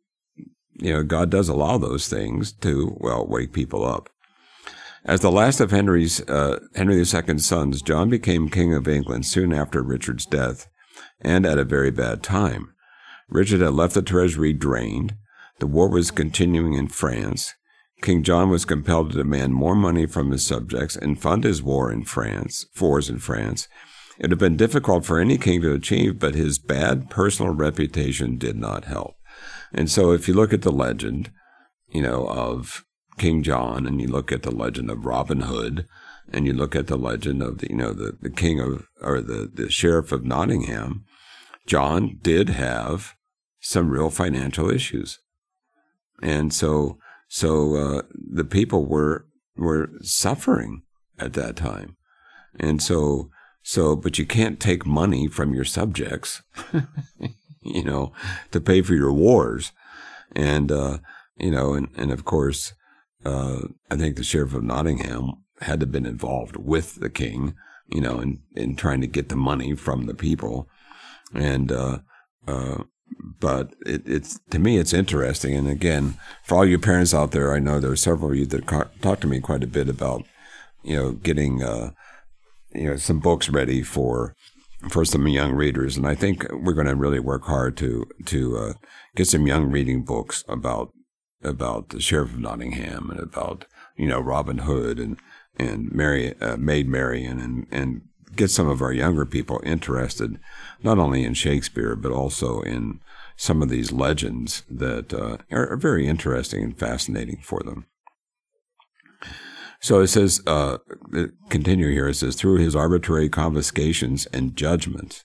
[0.80, 4.10] you know, God does allow those things to, well, wake people up.
[5.06, 9.54] As the last of Henry's, uh, Henry II's sons, John became King of England soon
[9.54, 10.68] after Richard's death,
[11.22, 12.74] and at a very bad time.
[13.30, 15.16] Richard had left the treasury drained.
[15.60, 17.54] The war was continuing in France.
[18.02, 21.92] King John was compelled to demand more money from his subjects and fund his war
[21.92, 23.68] in France, wars in France.
[24.18, 28.58] It had been difficult for any king to achieve, but his bad personal reputation did
[28.58, 29.16] not help.
[29.74, 31.32] And so if you look at the legend,
[31.90, 32.86] you know, of
[33.18, 35.88] King John and you look at the legend of Robin Hood
[36.32, 39.22] and you look at the legend of the, you know, the, the king of, or
[39.22, 41.06] the, the sheriff of Nottingham,
[41.66, 43.16] John did have
[43.60, 45.20] some real financial issues.
[46.22, 46.98] And so
[47.30, 50.82] so uh, the people were were suffering
[51.20, 51.96] at that time,
[52.60, 53.30] and so
[53.62, 56.42] so but you can't take money from your subjects,
[57.62, 58.12] you know,
[58.52, 59.72] to pay for your wars,
[60.36, 61.00] and uh,
[61.38, 62.74] you know, and and of course,
[63.26, 67.56] uh, I think the sheriff of Nottingham had to have been involved with the king,
[67.88, 70.70] you know, in in trying to get the money from the people,
[71.34, 72.00] and uh,
[72.48, 72.84] uh,
[73.40, 75.56] but it, it's to me it's interesting.
[75.56, 78.46] And again, for all you parents out there, I know there are several of you
[78.48, 80.26] that ca- talk to me quite a bit about
[80.84, 81.92] you know getting uh,
[82.74, 84.36] you know some books ready for
[84.88, 88.58] for some young readers, and I think we're going to really work hard to to
[88.58, 88.74] uh,
[89.16, 90.94] get some young reading books about
[91.44, 93.66] about the sheriff of Nottingham and about
[93.98, 95.18] you know Robin Hood and
[95.58, 98.02] and Mary uh, Maid Marian and and
[98.36, 100.40] get some of our younger people interested
[100.84, 103.00] not only in Shakespeare but also in
[103.36, 107.86] some of these legends that uh, are, are, very interesting and fascinating for them.
[109.82, 110.80] So it says, uh,
[111.50, 112.10] continue here.
[112.10, 115.24] It says through his arbitrary confiscations and judgments,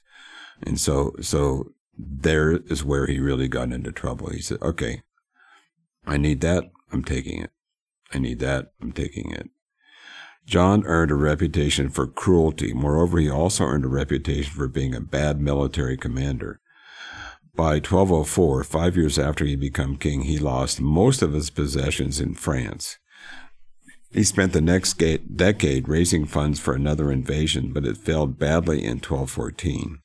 [0.62, 4.30] and so so there is where he really got into trouble.
[4.30, 5.02] He said, "Okay,
[6.06, 6.70] I need that.
[6.92, 7.50] I'm taking it.
[8.12, 8.72] I need that.
[8.80, 9.50] I'm taking it."
[10.46, 12.72] John earned a reputation for cruelty.
[12.74, 16.60] Moreover, he also earned a reputation for being a bad military commander.
[17.56, 22.34] By 1204, five years after he became king, he lost most of his possessions in
[22.34, 22.98] France.
[24.14, 28.98] He spent the next decade raising funds for another invasion, but it failed badly in
[28.98, 29.98] 1214.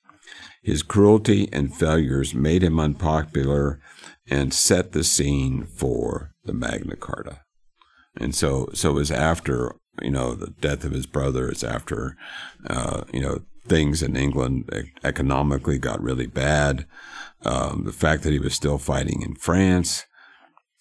[0.63, 3.79] His cruelty and failures made him unpopular
[4.27, 7.41] and set the scene for the Magna Carta.
[8.17, 11.47] And so, so it was after, you know, the death of his brother.
[11.47, 12.17] It's after,
[12.67, 14.71] uh, you know, things in England
[15.03, 16.87] economically got really bad.
[17.45, 20.05] Um, the fact that he was still fighting in France,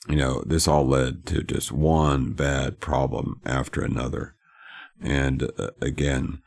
[0.09, 4.35] you know, this all led to just one bad problem after another.
[5.01, 6.41] And uh, again,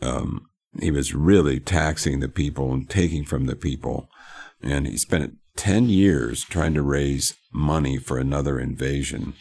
[0.00, 0.46] um,
[0.80, 4.08] he was really taxing the people and taking from the people.
[4.62, 9.34] And he spent 10 years trying to raise money for another invasion.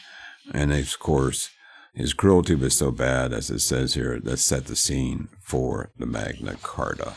[0.54, 1.50] And of course,
[1.94, 6.06] his cruelty was so bad, as it says here, that set the scene for the
[6.06, 7.14] Magna Carta.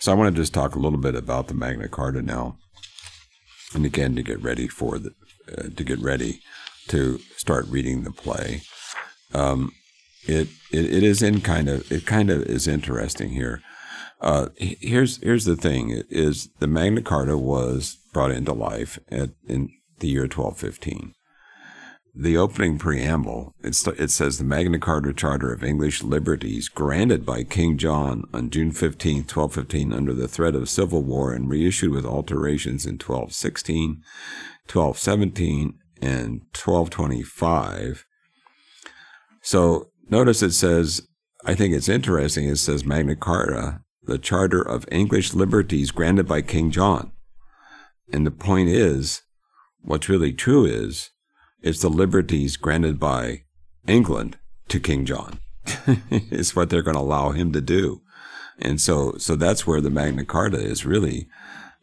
[0.00, 2.56] So I want to just talk a little bit about the Magna Carta now,
[3.74, 5.12] and again to get ready for the
[5.56, 6.40] uh, to get ready
[6.88, 8.62] to start reading the play.
[9.34, 9.72] Um,
[10.24, 13.62] it, it it is in kind of it kind of is interesting here.
[14.20, 19.70] Uh, here's here's the thing: is the Magna Carta was brought into life at, in
[20.00, 21.14] the year 1215
[22.18, 27.78] the opening preamble, it says the Magna Carta Charter of English Liberties granted by King
[27.78, 32.84] John on June 15, 1215, under the threat of civil war and reissued with alterations
[32.84, 34.02] in 1216,
[34.72, 38.06] 1217, and 1225.
[39.42, 41.08] So notice it says,
[41.44, 46.42] I think it's interesting, it says Magna Carta, the Charter of English Liberties granted by
[46.42, 47.12] King John.
[48.12, 49.22] And the point is,
[49.82, 51.10] what's really true is,
[51.60, 53.42] it's the liberties granted by
[53.86, 55.40] England to King John.
[56.10, 58.02] it's what they're going to allow him to do.
[58.58, 61.28] And so, so that's where the Magna Carta is really,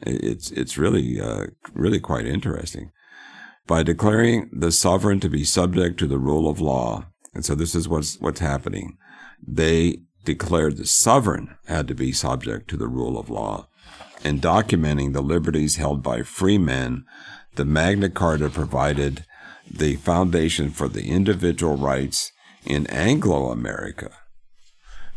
[0.02, 2.92] it's, it's really, uh, really quite interesting.
[3.68, 7.76] By declaring the sovereign to be subject to the rule of law, and so this
[7.76, 8.98] is what's, what's happening.
[9.46, 13.68] They declared the sovereign had to be subject to the rule of law
[14.26, 17.06] and documenting the liberties held by free men,
[17.56, 19.24] the Magna Carta provided
[19.70, 22.32] the foundation for the individual rights
[22.66, 24.10] in Anglo America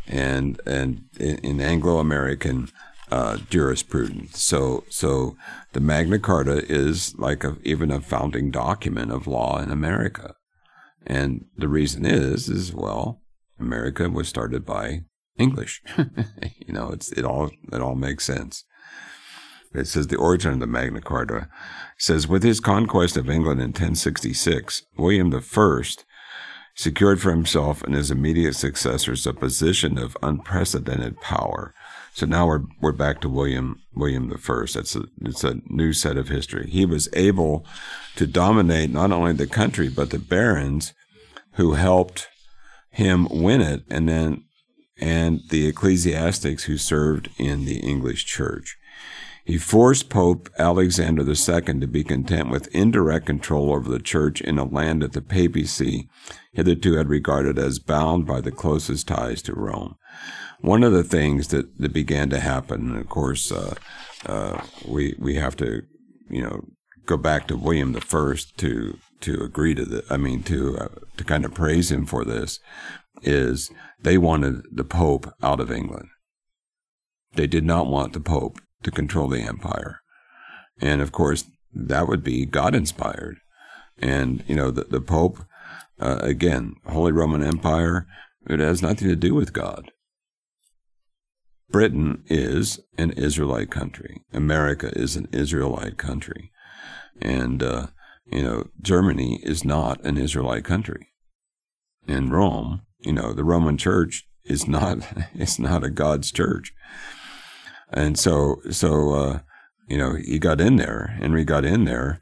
[0.07, 2.69] and and in Anglo American
[3.11, 4.43] uh, jurisprudence.
[4.43, 5.35] So so
[5.73, 10.35] the Magna Carta is like a, even a founding document of law in America,
[11.05, 13.21] and the reason is is well,
[13.59, 15.01] America was started by
[15.37, 15.81] English.
[15.97, 18.65] you know, it's it all it all makes sense.
[19.73, 21.47] It says the origin of the Magna Carta
[21.97, 25.81] says with his conquest of England in 1066, William I
[26.75, 31.73] secured for himself and his immediate successors a position of unprecedented power.
[32.19, 34.65] So now we're we're back to William William I.
[34.73, 36.69] That's a, it's a new set of history.
[36.69, 37.65] He was able
[38.17, 40.93] to dominate not only the country but the barons
[41.53, 42.27] who helped
[42.89, 44.43] him win it, and then
[44.97, 48.77] and the ecclesiastics who served in the English church.
[49.45, 54.59] He forced Pope Alexander II to be content with indirect control over the church in
[54.59, 56.09] a land that the papacy
[56.51, 59.95] hitherto had regarded as bound by the closest ties to Rome.
[60.61, 63.75] One of the things that, that began to happen, and of course, uh,
[64.25, 65.83] uh, we we have to,
[66.29, 66.65] you know,
[67.05, 68.03] go back to William I
[68.57, 72.25] to to agree to the, I mean, to uh, to kind of praise him for
[72.25, 72.59] this,
[73.23, 76.09] is they wanted the Pope out of England.
[77.33, 80.01] They did not want the Pope to control the empire.
[80.81, 83.37] And of course, that would be God inspired.
[84.01, 85.39] And, you know, the, the Pope,
[85.99, 88.07] uh, again, Holy Roman Empire,
[88.47, 89.91] it has nothing to do with God.
[91.71, 94.21] Britain is an Israelite country.
[94.33, 96.51] America is an Israelite country.
[97.21, 97.87] And, uh,
[98.25, 101.09] you know, Germany is not an Israelite country.
[102.07, 104.99] And Rome, you know, the Roman church is not,
[105.35, 106.73] is not a God's church.
[107.91, 109.39] And so, so, uh,
[109.87, 112.19] you know, he got in there, Henry got in there,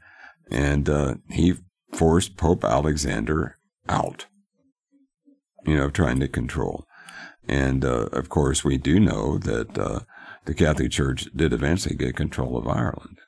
[0.50, 1.54] and uh, he
[1.92, 3.56] forced Pope Alexander
[3.88, 4.26] out,
[5.66, 6.87] you know, trying to control.
[7.48, 10.00] And uh, of course, we do know that uh,
[10.44, 13.18] the Catholic Church did eventually get control of Ireland.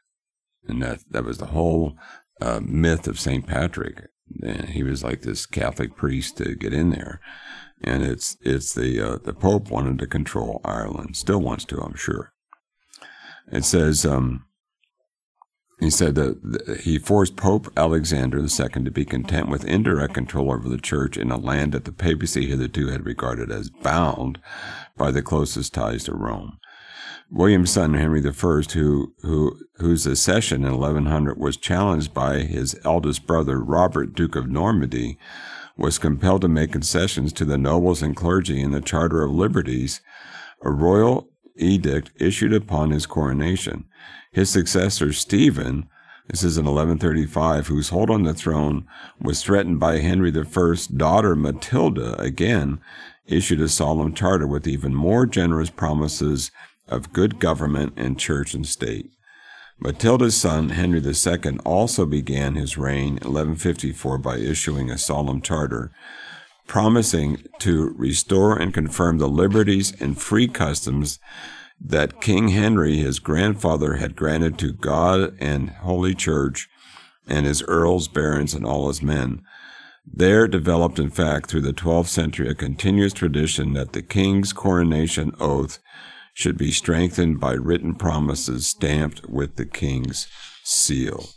[0.69, 1.97] And that, that was the whole
[2.41, 3.47] uh, myth of St.
[3.47, 4.09] Patrick.
[4.43, 7.21] And he was like this Catholic priest to get in there
[7.83, 11.97] and it's it's the uh, the Pope wanted to control Ireland, still wants to, I'm
[11.97, 12.33] sure.
[13.51, 14.45] It says um,
[15.81, 20.69] he said that he forced Pope Alexander II to be content with indirect control over
[20.69, 24.39] the church in a land that the papacy hitherto had regarded as bound
[24.97, 26.59] by the closest ties to Rome.
[27.31, 28.31] William's son Henry I,
[28.73, 34.51] who, who whose accession in 1100 was challenged by his eldest brother Robert, Duke of
[34.51, 35.17] Normandy,
[35.77, 40.03] was compelled to make concessions to the nobles and clergy in the Charter of Liberties,
[40.63, 43.85] a royal edict issued upon his coronation.
[44.33, 45.89] His successor, Stephen,
[46.29, 48.87] this is in 1135, whose hold on the throne
[49.21, 52.81] was threatened by Henry I's daughter Matilda, again
[53.27, 56.53] issued a solemn charter with even more generous promises
[56.87, 59.11] of good government in church and state.
[59.81, 65.91] Matilda's son, Henry II, also began his reign in 1154 by issuing a solemn charter
[66.69, 71.19] promising to restore and confirm the liberties and free customs
[71.81, 76.69] that King Henry, his grandfather, had granted to God and Holy Church
[77.27, 79.43] and his earls, barons, and all his men.
[80.07, 85.33] There developed, in fact, through the 12th century, a continuous tradition that the king's coronation
[85.39, 85.79] oath
[86.35, 90.27] should be strengthened by written promises stamped with the king's
[90.65, 91.31] seal.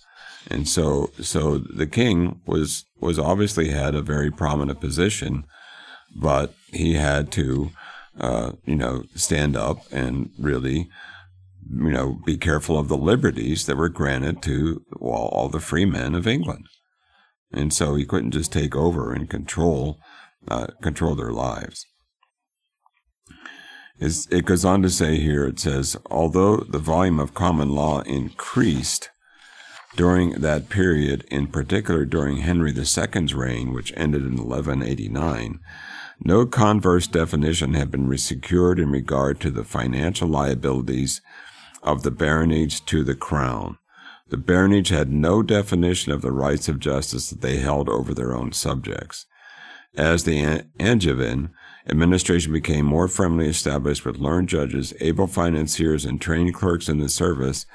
[0.50, 5.46] And so, so the king was was obviously had a very prominent position,
[6.16, 7.72] but he had to,
[8.20, 10.90] uh, you know, stand up and really,
[11.70, 15.86] you know, be careful of the liberties that were granted to well, all the free
[15.86, 16.68] men of England.
[17.52, 20.00] And so he couldn't just take over and control
[20.48, 21.86] uh, control their lives.
[24.00, 29.10] it goes on to say here, it says, although the volume of common law increased
[29.96, 35.60] during that period, in particular during Henry II's reign, which ended in 1189,
[36.26, 41.22] no converse definition had been secured in regard to the financial liabilities
[41.82, 43.78] of the baronage to the crown.
[44.30, 48.34] The baronage had no definition of the rights of justice that they held over their
[48.34, 49.26] own subjects.
[49.96, 51.50] As the Angevin
[51.88, 57.10] administration became more firmly established with learned judges, able financiers, and trained clerks in the
[57.10, 57.66] service,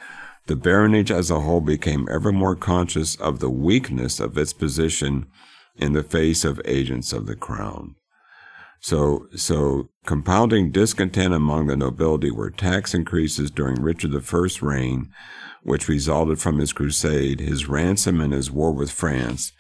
[0.46, 5.26] the baronage as a whole became ever more conscious of the weakness of its position
[5.76, 7.94] in the face of agents of the crown.
[8.80, 15.10] So, so compounding discontent among the nobility were tax increases during Richard I's reign,
[15.62, 19.52] which resulted from his crusade, his ransom, and his war with France,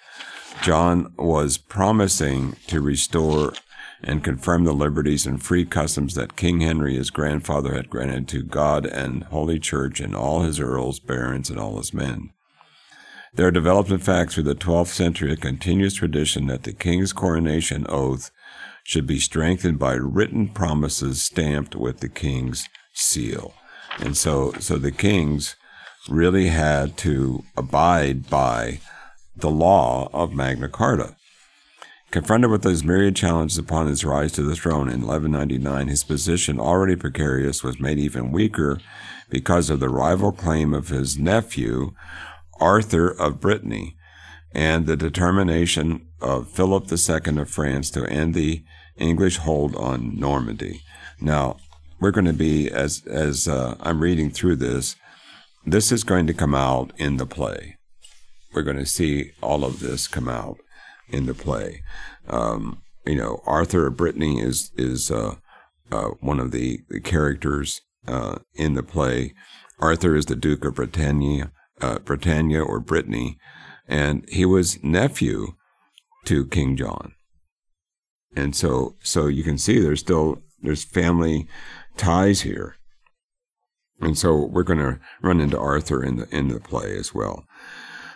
[0.62, 3.52] John was promising to restore
[4.02, 8.42] and confirm the liberties and free customs that King Henry, his grandfather, had granted to
[8.42, 12.30] God and Holy Church and all his earls, barons, and all his men.
[13.34, 17.86] There developed, in fact, through the 12th century a continuous tradition that the king's coronation
[17.88, 18.30] oath
[18.88, 23.52] should be strengthened by written promises stamped with the king's seal.
[23.98, 25.56] And so, so the kings
[26.08, 28.80] really had to abide by
[29.36, 31.16] the law of Magna Carta.
[32.10, 36.58] Confronted with those myriad challenges upon his rise to the throne in 1199, his position,
[36.58, 38.80] already precarious, was made even weaker
[39.28, 41.92] because of the rival claim of his nephew,
[42.58, 43.98] Arthur of Brittany,
[44.52, 48.64] and the determination of Philip II of France to end the
[48.98, 50.82] English hold on Normandy.
[51.20, 51.56] Now,
[52.00, 54.96] we're going to be, as, as uh, I'm reading through this,
[55.66, 57.76] this is going to come out in the play.
[58.54, 60.58] We're going to see all of this come out
[61.08, 61.82] in the play.
[62.28, 65.36] Um, you know, Arthur of Brittany is is uh,
[65.90, 69.34] uh, one of the, the characters uh, in the play.
[69.78, 73.38] Arthur is the Duke of Britannia, uh, Britannia or Brittany,
[73.86, 75.54] and he was nephew
[76.24, 77.12] to King John.
[78.36, 81.46] And so, so you can see there's still there's family
[81.96, 82.76] ties here.
[84.00, 87.44] And so we're going to run into Arthur in the in the play as well.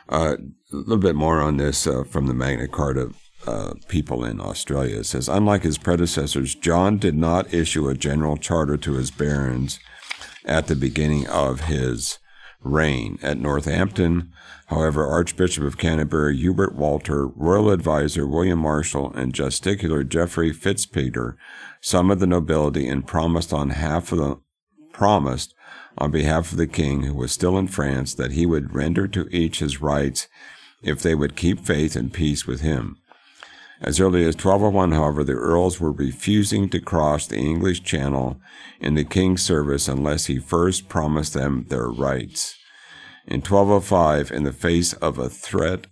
[0.09, 0.37] Uh,
[0.73, 3.13] a little bit more on this uh, from the Magna Carta
[3.47, 4.99] uh, people in Australia.
[4.99, 9.81] It says, unlike his predecessors, John did not issue a general charter to his barons
[10.45, 12.19] at the beginning of his
[12.63, 13.19] reign.
[13.23, 14.33] At Northampton,
[14.67, 21.37] however, Archbishop of Canterbury Hubert Walter, royal adviser William Marshal, and justiciar Geoffrey Fitzpeter
[21.81, 24.41] summoned the nobility and promised on half of the
[24.93, 25.55] promised
[25.99, 29.29] on behalf of the king, who was still in France, that he would render to
[29.31, 30.29] each his rights
[30.83, 32.99] if they would keep faith and peace with him.
[33.83, 38.41] As early as 1201, however, the earls were refusing to cross the English Channel
[38.81, 42.57] in the king's service unless he first promised them their rights.
[43.27, 45.89] In 1205, in the face of a threat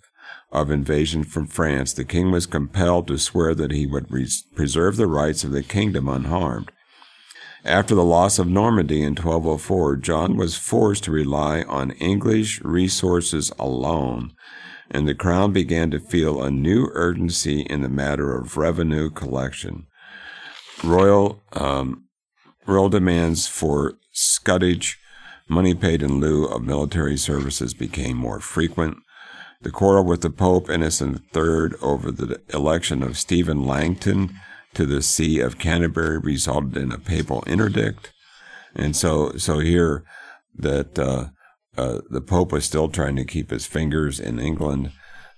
[0.52, 4.96] of invasion from France, the king was compelled to swear that he would res- preserve
[4.96, 6.70] the rights of the kingdom unharmed.
[7.64, 13.52] After the loss of Normandy in 1204, John was forced to rely on English resources
[13.58, 14.32] alone,
[14.90, 19.86] and the crown began to feel a new urgency in the matter of revenue collection.
[20.82, 22.04] Royal, um,
[22.66, 24.98] royal demands for scutage,
[25.48, 28.96] money paid in lieu of military services, became more frequent.
[29.62, 34.34] The quarrel with the Pope Innocent III over the election of Stephen Langton
[34.74, 38.12] to the See of Canterbury resulted in a papal interdict.
[38.74, 40.04] And so, so here
[40.56, 41.26] that uh,
[41.76, 44.92] uh, the Pope was still trying to keep his fingers in England,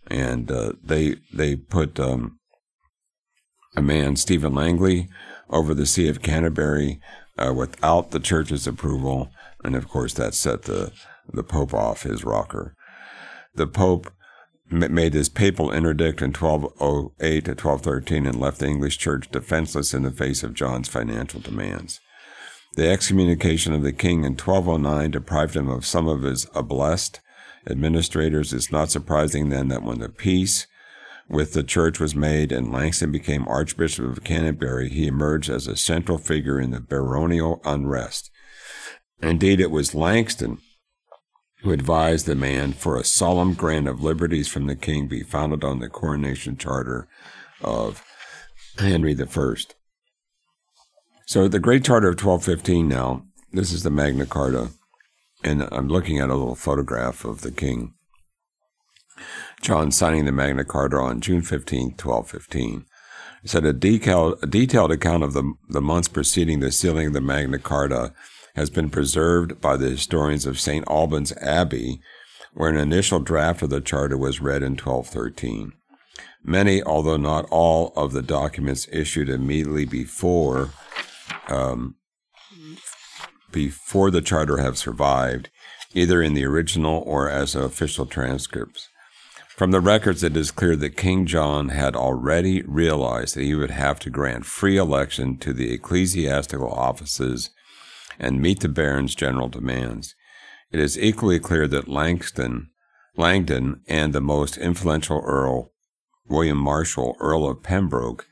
[0.06, 2.38] and uh, they they put um,
[3.76, 5.08] a man, Stephen Langley,
[5.50, 7.00] over the See of Canterbury
[7.38, 9.30] uh, without the church's approval,
[9.62, 10.92] and of course that set the
[11.30, 12.74] the Pope off his rocker.
[13.54, 14.12] The Pope
[14.70, 20.02] made his papal interdict in 1208 to 1213 and left the English Church defenseless in
[20.02, 22.00] the face of John's financial demands.
[22.74, 27.20] The excommunication of the king in 1209 deprived him of some of his ablest
[27.68, 28.52] administrators.
[28.52, 30.66] It's not surprising then that when the peace
[31.28, 35.76] with the church was made and Langston became Archbishop of Canterbury, he emerged as a
[35.76, 38.30] central figure in the baronial unrest.
[39.20, 40.58] Indeed, it was Langston
[41.62, 45.62] who advised the man for a solemn grant of liberties from the king be founded
[45.62, 47.06] on the coronation charter
[47.60, 48.02] of
[48.78, 49.54] Henry I.
[51.32, 54.68] So the Great Charter of 1215 now, this is the Magna Carta,
[55.42, 57.94] and I'm looking at a little photograph of the king.
[59.62, 62.84] John signing the Magna Carta on June 15, 1215.
[63.44, 67.12] It said a detailed, a detailed account of the, the months preceding the sealing of
[67.14, 68.12] the Magna Carta
[68.54, 70.84] has been preserved by the historians of St.
[70.86, 71.98] Albans Abbey,
[72.52, 75.72] where an initial draft of the charter was read in 1213.
[76.44, 80.72] Many, although not all, of the documents issued immediately before
[81.48, 81.96] um,
[83.50, 85.50] before the charter have survived,
[85.94, 88.88] either in the original or as official transcripts.
[89.48, 93.70] From the records, it is clear that King John had already realized that he would
[93.70, 97.50] have to grant free election to the ecclesiastical offices
[98.18, 100.14] and meet the Baron's general demands.
[100.70, 102.70] It is equally clear that Langston,
[103.16, 105.70] Langdon and the most influential Earl,
[106.26, 108.26] William Marshal, Earl of Pembroke,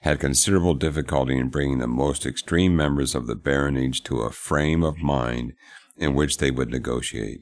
[0.00, 4.84] had considerable difficulty in bringing the most extreme members of the baronage to a frame
[4.84, 5.52] of mind
[5.96, 7.40] in which they would negotiate.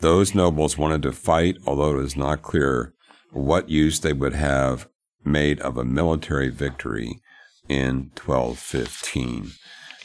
[0.00, 2.94] Those nobles wanted to fight, although it is not clear
[3.32, 4.88] what use they would have
[5.24, 7.20] made of a military victory
[7.68, 9.52] in 1215.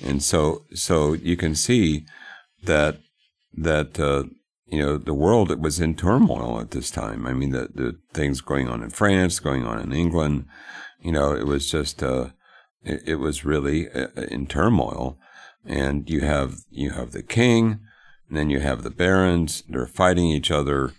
[0.03, 2.05] And so, so you can see
[2.63, 2.99] that
[3.55, 4.23] that uh,
[4.65, 7.25] you know the world was in turmoil at this time.
[7.27, 10.45] I mean, the the things going on in France, going on in England,
[11.03, 12.29] you know, it was just uh,
[12.83, 15.17] it, it was really uh, in turmoil.
[15.65, 17.79] And you have you have the king,
[18.27, 19.63] and then you have the barons.
[19.69, 20.91] They're fighting each other,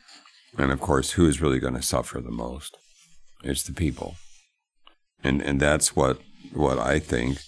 [0.56, 2.76] and of course, who is really going to suffer the most?
[3.42, 4.16] It's the people,
[5.22, 6.20] and and that's what
[6.54, 7.40] what I think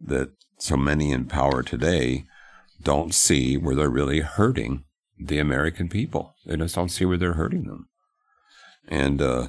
[0.00, 2.24] that so many in power today
[2.82, 4.84] don't see where they're really hurting
[5.18, 6.34] the American people.
[6.46, 7.88] They just don't see where they're hurting them.
[8.88, 9.48] And, uh,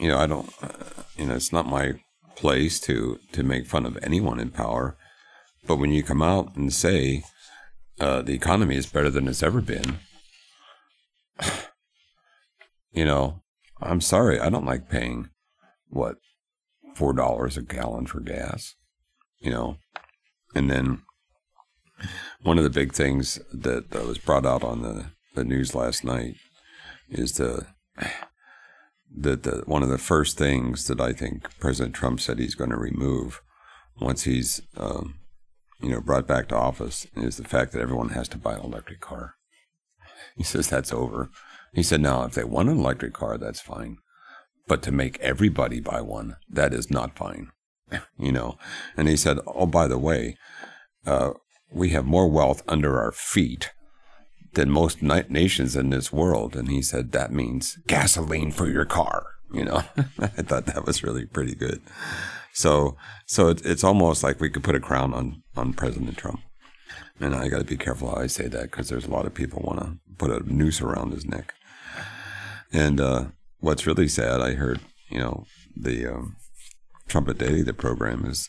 [0.00, 1.92] you know, I don't, uh, you know, it's not my
[2.34, 4.96] place to, to make fun of anyone in power.
[5.66, 7.22] But when you come out and say
[8.00, 9.98] uh, the economy is better than it's ever been,
[12.92, 13.42] you know,
[13.82, 15.28] I'm sorry, I don't like paying
[15.88, 16.16] what
[16.94, 18.74] four dollars a gallon for gas,
[19.38, 19.76] you know,
[20.54, 21.02] and then
[22.42, 26.36] one of the big things that was brought out on the, the news last night
[27.10, 27.66] is the
[29.16, 32.70] that the, one of the first things that I think President Trump said he's going
[32.70, 33.40] to remove
[34.00, 35.14] once he's um,
[35.80, 38.60] you know brought back to office is the fact that everyone has to buy an
[38.60, 39.34] electric car.
[40.36, 41.30] He says that's over.
[41.72, 43.98] He said, now if they want an electric car, that's fine,
[44.66, 47.50] but to make everybody buy one, that is not fine.
[48.18, 48.58] you know.
[48.96, 50.36] And he said, "Oh, by the way,
[51.06, 51.32] uh,
[51.72, 53.70] we have more wealth under our feet
[54.54, 59.26] than most nations in this world." And he said, "That means gasoline for your car."
[59.52, 59.82] You know,
[60.18, 61.80] I thought that was really pretty good.
[62.52, 62.96] So,
[63.26, 66.40] so it, it's almost like we could put a crown on on President Trump.
[67.20, 69.34] And I got to be careful how I say that because there's a lot of
[69.34, 71.52] people want to put a noose around his neck.
[72.72, 73.26] And uh,
[73.58, 74.80] what's really sad, I heard,
[75.10, 75.44] you know,
[75.76, 76.36] the um,
[77.08, 78.48] Trumpet Daily, the program is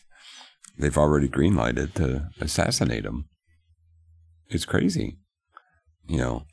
[0.78, 3.26] they've already greenlighted to assassinate him.
[4.48, 5.18] It's crazy,
[6.08, 6.46] you know,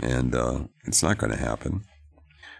[0.00, 1.82] and uh, it's not going to happen.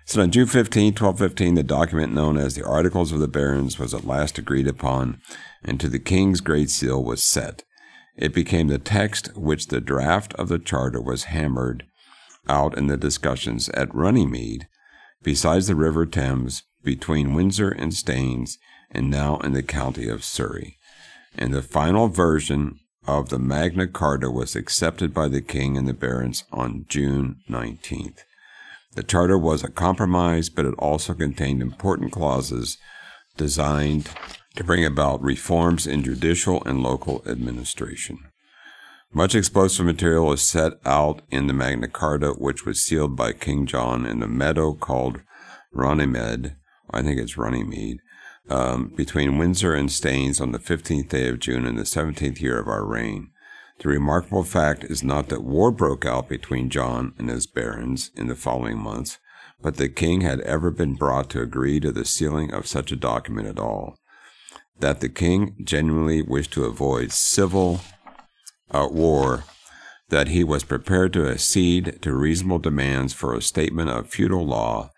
[0.04, 3.94] So on June 15, 1215, the document known as the Articles of the Barons was
[3.94, 5.20] at last agreed upon,
[5.62, 7.62] and to the king's great seal was set.
[8.16, 11.84] It became the text which the draft of the charter was hammered
[12.48, 14.66] out in the discussions at Runnymede,
[15.22, 18.58] besides the River Thames, between Windsor and Staines,
[18.90, 20.78] and now in the county of Surrey.
[21.38, 25.92] And the final version of the Magna Carta was accepted by the king and the
[25.92, 28.18] barons on June 19th.
[28.94, 32.78] The charter was a compromise, but it also contained important clauses
[33.36, 34.10] designed
[34.54, 38.18] to bring about reforms in judicial and local administration.
[39.14, 43.66] Much explosive material was set out in the Magna Carta, which was sealed by King
[43.66, 45.20] John in the meadow called
[45.72, 46.56] Runnymede.
[46.90, 48.00] I think it's Runnymede,
[48.48, 52.58] um, between Windsor and Staines on the 15th day of June in the 17th year
[52.58, 53.30] of our reign.
[53.78, 58.28] The remarkable fact is not that war broke out between John and his barons in
[58.28, 59.18] the following months,
[59.60, 62.92] but that the king had ever been brought to agree to the sealing of such
[62.92, 63.96] a document at all.
[64.78, 67.80] That the king genuinely wished to avoid civil
[68.70, 69.44] uh, war
[70.08, 74.90] that he was prepared to accede to reasonable demands for a statement of feudal law,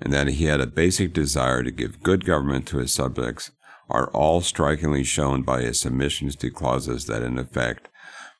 [0.00, 3.50] and that he had a basic desire to give good government to his subjects,
[3.88, 7.88] are all strikingly shown by his submissions to clauses that, in effect,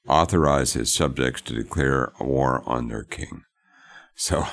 [0.08, 3.42] authorize his subjects to declare war on their king.
[4.14, 4.46] So,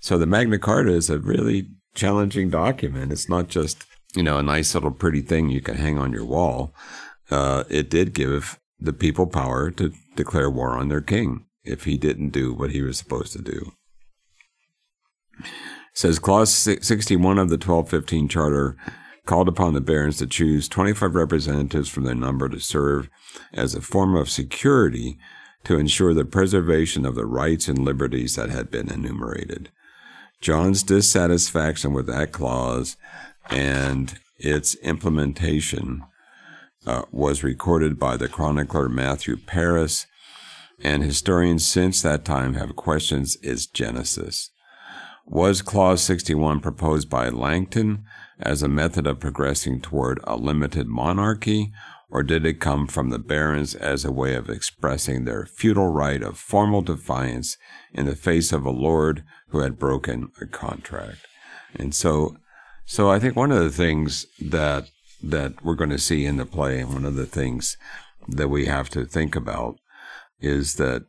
[0.00, 3.12] so the Magna Carta is a really challenging document.
[3.12, 3.84] It's not just
[4.14, 6.74] you know a nice little pretty thing you can hang on your wall.
[7.30, 11.96] Uh, it did give the people power to declare war on their king if he
[11.96, 13.72] didn't do what he was supposed to do.
[15.92, 18.76] Says clause 61 of the 1215 charter
[19.26, 23.08] called upon the barons to choose 25 representatives from their number to serve
[23.52, 25.18] as a form of security
[25.64, 29.70] to ensure the preservation of the rights and liberties that had been enumerated.
[30.40, 32.96] John's dissatisfaction with that clause
[33.50, 36.02] and its implementation
[36.86, 40.06] uh, was recorded by the chronicler Matthew Paris,
[40.82, 44.50] and historians since that time have questioned its genesis.
[45.26, 48.04] Was Clause 61 proposed by Langton
[48.38, 51.72] as a method of progressing toward a limited monarchy,
[52.08, 56.22] or did it come from the barons as a way of expressing their feudal right
[56.22, 57.56] of formal defiance
[57.92, 61.26] in the face of a lord who had broken a contract?
[61.76, 62.36] And so,
[62.84, 64.88] so I think one of the things that
[65.22, 66.80] that we're going to see in the play.
[66.80, 67.76] And one of the things
[68.28, 69.76] that we have to think about
[70.40, 71.04] is that,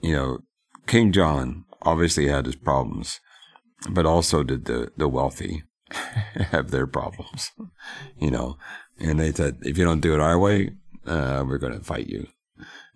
[0.00, 0.38] you know,
[0.86, 3.20] King John obviously had his problems,
[3.88, 5.62] but also did the, the wealthy
[6.50, 7.50] have their problems,
[8.18, 8.56] you know.
[8.98, 10.70] And they said, if you don't do it our way,
[11.06, 12.28] uh, we're going to fight you,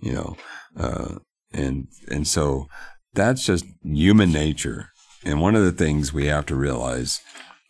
[0.01, 0.37] you know.
[0.76, 1.16] Uh,
[1.53, 2.68] and and so
[3.14, 4.91] that's just human nature.
[5.24, 7.20] And one of the things we have to realize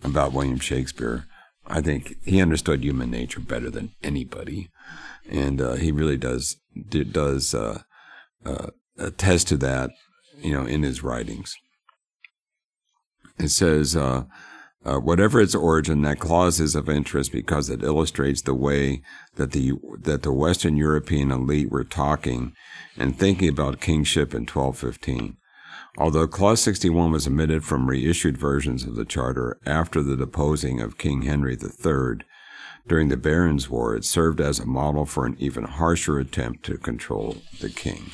[0.02, 1.26] about William Shakespeare
[1.68, 4.70] I think he understood human nature better than anybody,
[5.28, 6.56] and uh, he really does
[6.88, 7.82] does uh,
[8.44, 9.90] uh, attest to that,
[10.38, 11.56] you know, in his writings.
[13.38, 14.24] It says, uh,
[14.84, 19.02] uh, whatever its origin, that clause is of interest because it illustrates the way
[19.34, 22.52] that the that the Western European elite were talking
[22.96, 25.36] and thinking about kingship in 1215.
[25.98, 30.98] Although Clause 61 was omitted from reissued versions of the Charter after the deposing of
[30.98, 32.18] King Henry III
[32.86, 36.76] during the Barons' War, it served as a model for an even harsher attempt to
[36.78, 38.10] control the king.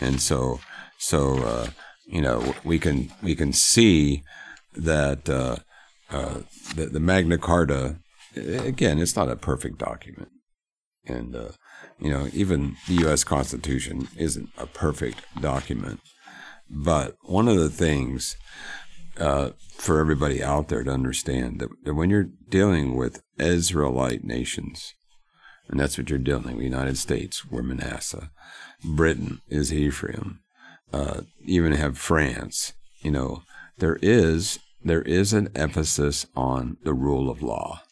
[0.00, 0.60] And so,
[0.98, 1.66] so uh,
[2.06, 4.24] you know, we can we can see
[4.74, 5.56] that uh,
[6.10, 6.40] uh,
[6.74, 7.96] the, the, Magna Carta,
[8.34, 10.30] again, it's not a perfect document,
[11.06, 11.48] and uh,
[11.98, 13.24] you know, even the U.S.
[13.24, 16.00] Constitution isn't a perfect document.
[16.68, 18.36] But one of the things
[19.18, 24.94] uh, for everybody out there to understand that, that, when you're dealing with Israelite nations,
[25.68, 28.30] and that's what you're dealing with, the United States, we're Manasseh,
[28.84, 30.40] Britain is Ephraim,
[30.92, 33.42] uh, even have France, you know,
[33.78, 37.82] there is there is an emphasis on the rule of law.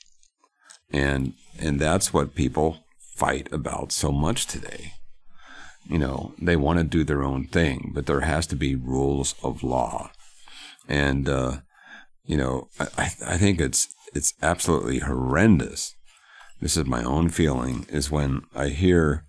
[0.93, 2.85] And and that's what people
[3.16, 4.95] fight about so much today
[5.91, 9.35] you know, they want to do their own thing, but there has to be rules
[9.43, 10.11] of law.
[10.89, 11.59] And, uh,
[12.24, 15.97] you know, I, I think it's, it's absolutely horrendous.
[16.61, 19.24] This is my own feeling is when I hear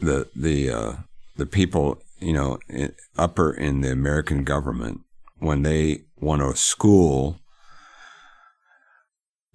[0.00, 0.92] the, the, uh,
[1.36, 2.58] the people, you know,
[3.16, 5.00] upper in the American government,
[5.38, 7.38] when they want to school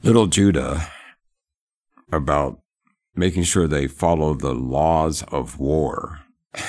[0.04, 0.88] little Judah
[2.12, 2.60] about
[3.16, 6.22] making sure they follow the laws of war.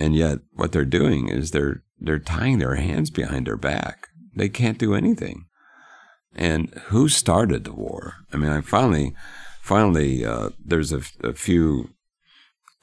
[0.00, 4.08] and yet what they're doing is they're they're tying their hands behind their back.
[4.34, 5.46] They can't do anything.
[6.34, 8.14] And who started the war?
[8.32, 9.14] I mean, I finally,
[9.60, 11.90] finally, uh, there's a, a, few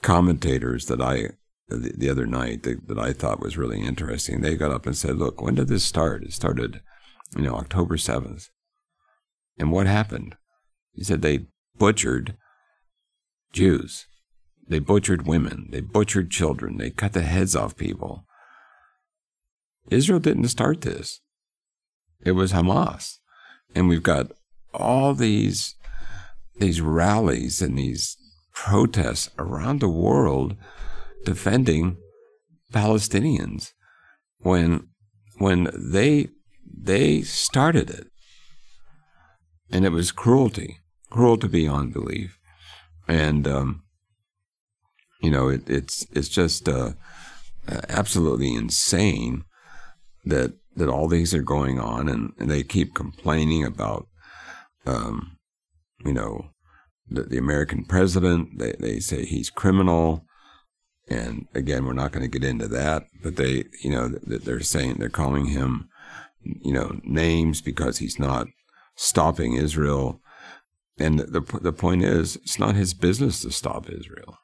[0.02, 1.32] commentators that I
[1.70, 4.42] the, the other night that, that I thought was really interesting.
[4.42, 6.24] They got up and said, "Look, when did this start?
[6.24, 6.82] It started,
[7.36, 8.50] you know, October seventh.
[9.58, 10.36] And what happened?
[10.94, 11.48] He said they
[11.78, 12.36] butchered
[13.54, 14.06] Jews.
[14.68, 15.68] They butchered women.
[15.72, 16.78] They butchered children.
[16.78, 18.26] They cut the heads off people.
[19.90, 21.22] Israel didn't start this.
[22.24, 23.18] It was Hamas.
[23.74, 24.32] And we've got
[24.74, 25.76] all these
[26.58, 28.18] these rallies and these
[28.54, 30.56] protests around the world
[31.30, 31.98] defending
[32.74, 33.74] Palestinians
[34.40, 34.88] when
[35.38, 36.30] when they
[36.66, 38.08] they started it.
[39.72, 40.80] And it was cruelty,
[41.12, 42.40] cruelty beyond belief.
[43.08, 43.84] And um,
[45.22, 46.94] you know, it, it's it's just uh,
[47.90, 49.44] absolutely insane
[50.26, 54.08] that that all these are going on, and, and they keep complaining about,
[54.86, 55.38] um,
[56.06, 56.52] you know,
[57.08, 58.58] the, the American president.
[58.58, 60.26] They they say he's criminal,
[61.10, 63.04] and again, we're not going to get into that.
[63.24, 65.90] But they, you know, they're saying they're calling him,
[66.44, 68.48] you know, names because he's not
[68.96, 70.22] stopping Israel.
[70.98, 74.38] And the the point is, it's not his business to stop Israel.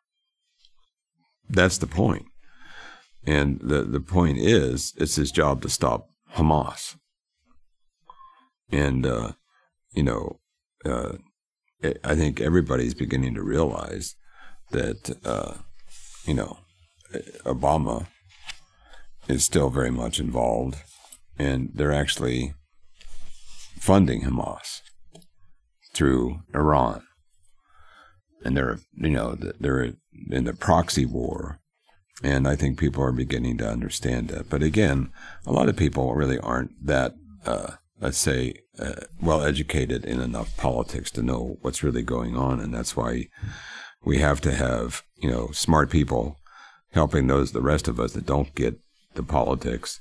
[1.49, 2.25] That's the point.
[3.25, 6.95] And the, the point is, it's his job to stop Hamas.
[8.71, 9.33] And, uh,
[9.93, 10.39] you know,
[10.85, 11.13] uh,
[12.03, 14.15] I think everybody's beginning to realize
[14.71, 15.55] that, uh,
[16.25, 16.57] you know,
[17.45, 18.07] Obama
[19.27, 20.77] is still very much involved,
[21.37, 22.53] and they're actually
[23.79, 24.81] funding Hamas
[25.93, 27.03] through Iran.
[28.43, 29.93] And they're, you know, they're
[30.29, 31.59] in the proxy war
[32.23, 34.49] and I think people are beginning to understand that.
[34.49, 35.11] But again,
[35.45, 37.13] a lot of people really aren't that,
[37.45, 42.59] uh, let's say, uh, well educated in enough politics to know what's really going on.
[42.59, 43.27] And that's why
[44.05, 46.37] we have to have, you know, smart people
[46.91, 48.79] helping those, the rest of us that don't get
[49.15, 49.99] the politics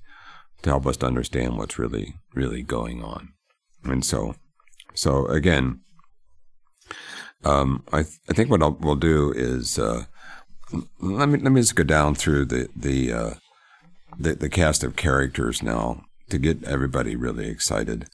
[0.63, 3.31] to help us to understand what's really, really going on.
[3.83, 4.37] And so,
[4.95, 5.81] so again,
[7.45, 10.05] um, I, th- I think what I'll, we'll do is, uh,
[11.01, 13.35] let me let me just go down through the the uh,
[14.19, 18.07] the, the cast of characters now to get everybody really excited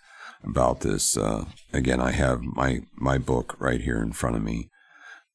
[0.43, 1.17] about this.
[1.17, 4.70] Uh, again, I have my my book right here in front of me,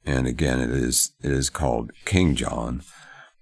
[0.05, 2.83] and again, it is it is called King John,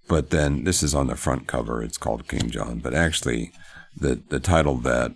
[0.07, 1.81] but then this is on the front cover.
[1.81, 3.51] It's called King John, but actually,
[3.95, 5.13] the the title that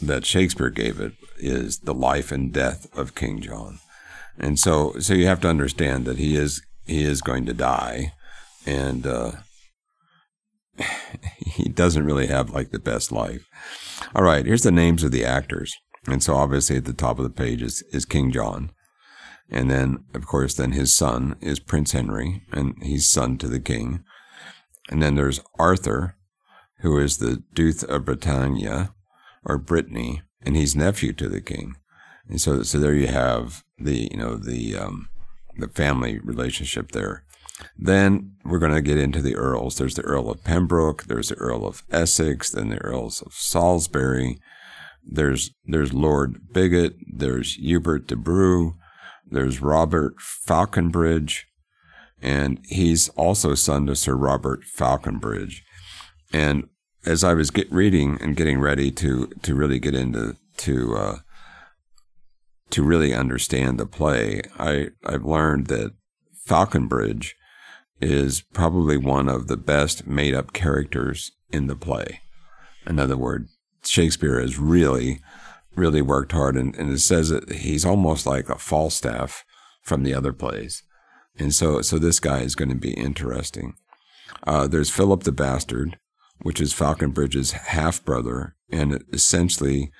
[0.00, 3.78] that Shakespeare gave it is the life and death of King John.
[4.38, 8.12] And so, so you have to understand that he is he is going to die,
[8.66, 9.32] and uh,
[11.38, 13.46] he doesn't really have like the best life.
[14.14, 15.76] All right, here's the names of the actors,
[16.06, 18.72] and so obviously at the top of the page is, is King John,
[19.52, 23.60] and then of course then his son is Prince Henry, and he's son to the
[23.60, 24.02] king,
[24.90, 26.16] and then there's Arthur,
[26.80, 28.88] who is the Duke of Bretagne
[29.44, 31.76] or Brittany, and he's nephew to the king.
[32.28, 35.08] And so, so there you have the, you know, the um,
[35.56, 37.24] the family relationship there.
[37.76, 39.76] Then we're going to get into the earls.
[39.76, 41.04] There's the Earl of Pembroke.
[41.04, 42.50] There's the Earl of Essex.
[42.50, 44.38] Then the Earls of Salisbury.
[45.04, 46.94] There's there's Lord Bigot.
[47.06, 48.74] There's Hubert de Burgh.
[49.32, 51.46] There's Robert Falconbridge,
[52.20, 55.64] and he's also son to Sir Robert Falconbridge.
[56.32, 56.68] And
[57.04, 61.16] as I was get reading and getting ready to to really get into to uh,
[62.70, 65.92] to really understand the play, I, I've learned that
[66.44, 67.36] Falconbridge
[68.00, 72.20] is probably one of the best made up characters in the play.
[72.86, 75.20] In other words, Shakespeare is really,
[75.74, 79.44] really worked hard, and, and it says that he's almost like a Falstaff
[79.82, 80.82] from the other plays.
[81.38, 83.74] And so, so this guy is going to be interesting.
[84.46, 85.98] Uh, there's Philip the Bastard,
[86.42, 89.90] which is Falconbridge's half brother, and essentially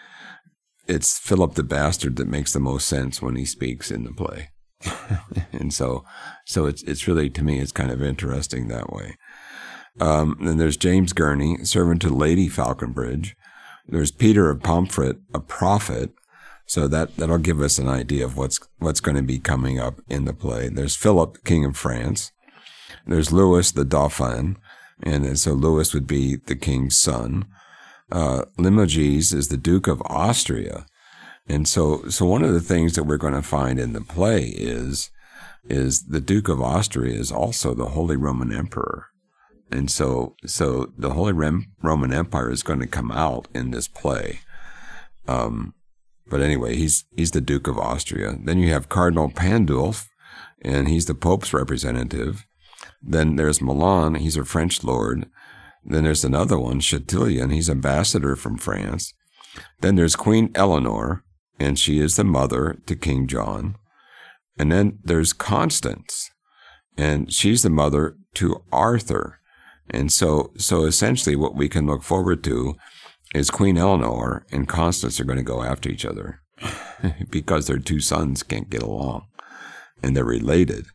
[0.89, 4.51] it's Philip the Bastard that makes the most sense when he speaks in the play.
[5.53, 6.05] and so,
[6.45, 9.17] so it's it's really to me it's kind of interesting that way.
[10.01, 13.37] Um, then there's James Gurney, servant to Lady Falconbridge.
[13.87, 16.11] There's Peter of Pomfret, a prophet.
[16.67, 20.01] So that that'll give us an idea of what's what's going to be coming up
[20.09, 20.69] in the play.
[20.69, 22.33] There's Philip, King of France.
[23.07, 24.57] There's Louis the Dauphin,
[25.03, 27.47] and so Louis would be the king's son
[28.13, 30.85] uh, Limoges is the Duke of Austria.
[31.49, 34.45] And so, so one of the things that we're going to find in the play
[34.45, 35.11] is,
[35.65, 39.07] is the Duke of Austria is also the Holy Roman Emperor.
[39.73, 44.41] And so, so the Holy Roman Empire is going to come out in this play.
[45.27, 45.75] Um,
[46.27, 48.37] but anyway, he's, he's the Duke of Austria.
[48.39, 50.09] Then you have Cardinal Pandulf,
[50.63, 52.47] and he's the Pope's representative.
[53.03, 55.27] Then there's Milan, he's a French lord.
[55.85, 57.51] Then there's another one, Chatillon.
[57.51, 59.15] He's ambassador from France.
[59.81, 61.25] Then there's Queen Eleanor,
[61.59, 63.77] and she is the mother to King John.
[64.59, 66.31] And then there's Constance,
[66.97, 69.41] and she's the mother to Arthur.
[69.91, 72.77] And so, so essentially, what we can look forward to
[73.35, 76.41] is Queen Eleanor and Constance are going to go after each other
[77.31, 79.27] because their two sons can't get along,
[80.03, 80.87] and they're related.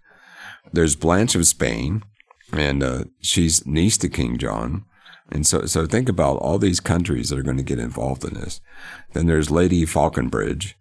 [0.73, 2.03] there's Blanche of Spain,
[2.51, 4.85] and uh, she's niece to King John.
[5.29, 8.33] And so, so think about all these countries that are going to get involved in
[8.33, 8.61] this.
[9.13, 10.75] Then there's Lady Falconbridge,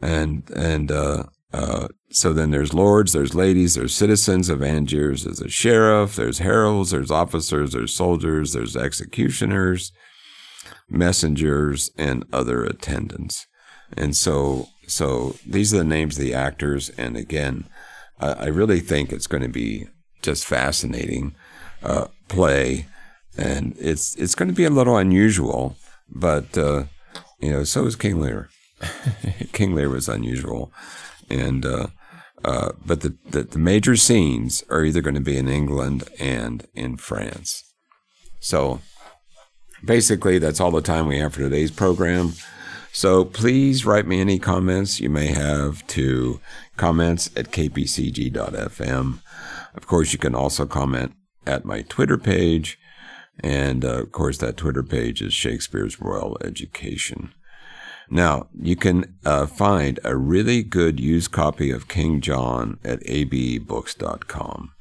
[0.00, 5.40] and and uh, uh, so then there's lords, there's ladies, there's citizens of Angiers, there's
[5.40, 9.92] a sheriff, there's heralds, there's officers, there's soldiers, there's executioners,
[10.88, 13.46] messengers, and other attendants.
[13.96, 16.90] And so, so these are the names of the actors.
[16.90, 17.66] And again,
[18.22, 19.88] I, really think it's going to be
[20.22, 21.34] just fascinating
[21.82, 22.86] uh, play,
[23.36, 25.76] and it's it's going to be a little unusual,
[26.08, 26.84] but uh,
[27.40, 28.48] you know, so is King Lear.
[29.52, 30.72] King Lear was unusual,
[31.32, 31.86] and uh,
[32.44, 36.66] uh, but the, the, the major scenes are either going to be in England and
[36.74, 37.62] in France.
[38.40, 38.80] So
[39.84, 42.32] basically, that's all the time we have for today's program.
[42.92, 46.40] So please write me any comments you may have to
[46.76, 49.18] comments at kpcg.fm.
[49.74, 51.14] Of course, you can also comment
[51.46, 52.78] at my Twitter page.
[53.40, 57.32] And uh, of course, that Twitter page is Shakespeare's Royal Education.
[58.12, 64.74] Now, you can uh, find a really good used copy of King John at abebooks.com.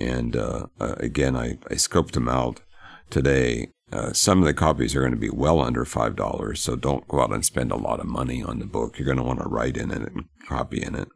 [0.00, 2.62] And uh, uh, again, I, I scoped them out
[3.10, 3.68] today.
[3.92, 7.20] Uh, some of the copies are going to be well under $5, so don't go
[7.20, 8.98] out and spend a lot of money on the book.
[8.98, 11.06] You're going to want to write in it and copy in it.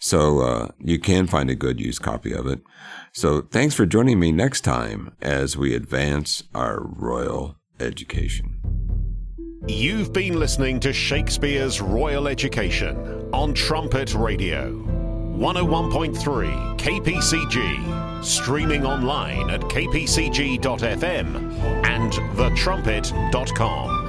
[0.00, 2.60] So uh, you can find a good used copy of it.
[3.12, 8.91] So thanks for joining me next time as we advance our royal education.
[9.68, 14.72] You've been listening to Shakespeare's Royal Education on Trumpet Radio.
[14.72, 21.36] 101.3 KPCG, streaming online at kpcg.fm
[21.86, 24.01] and thetrumpet.com.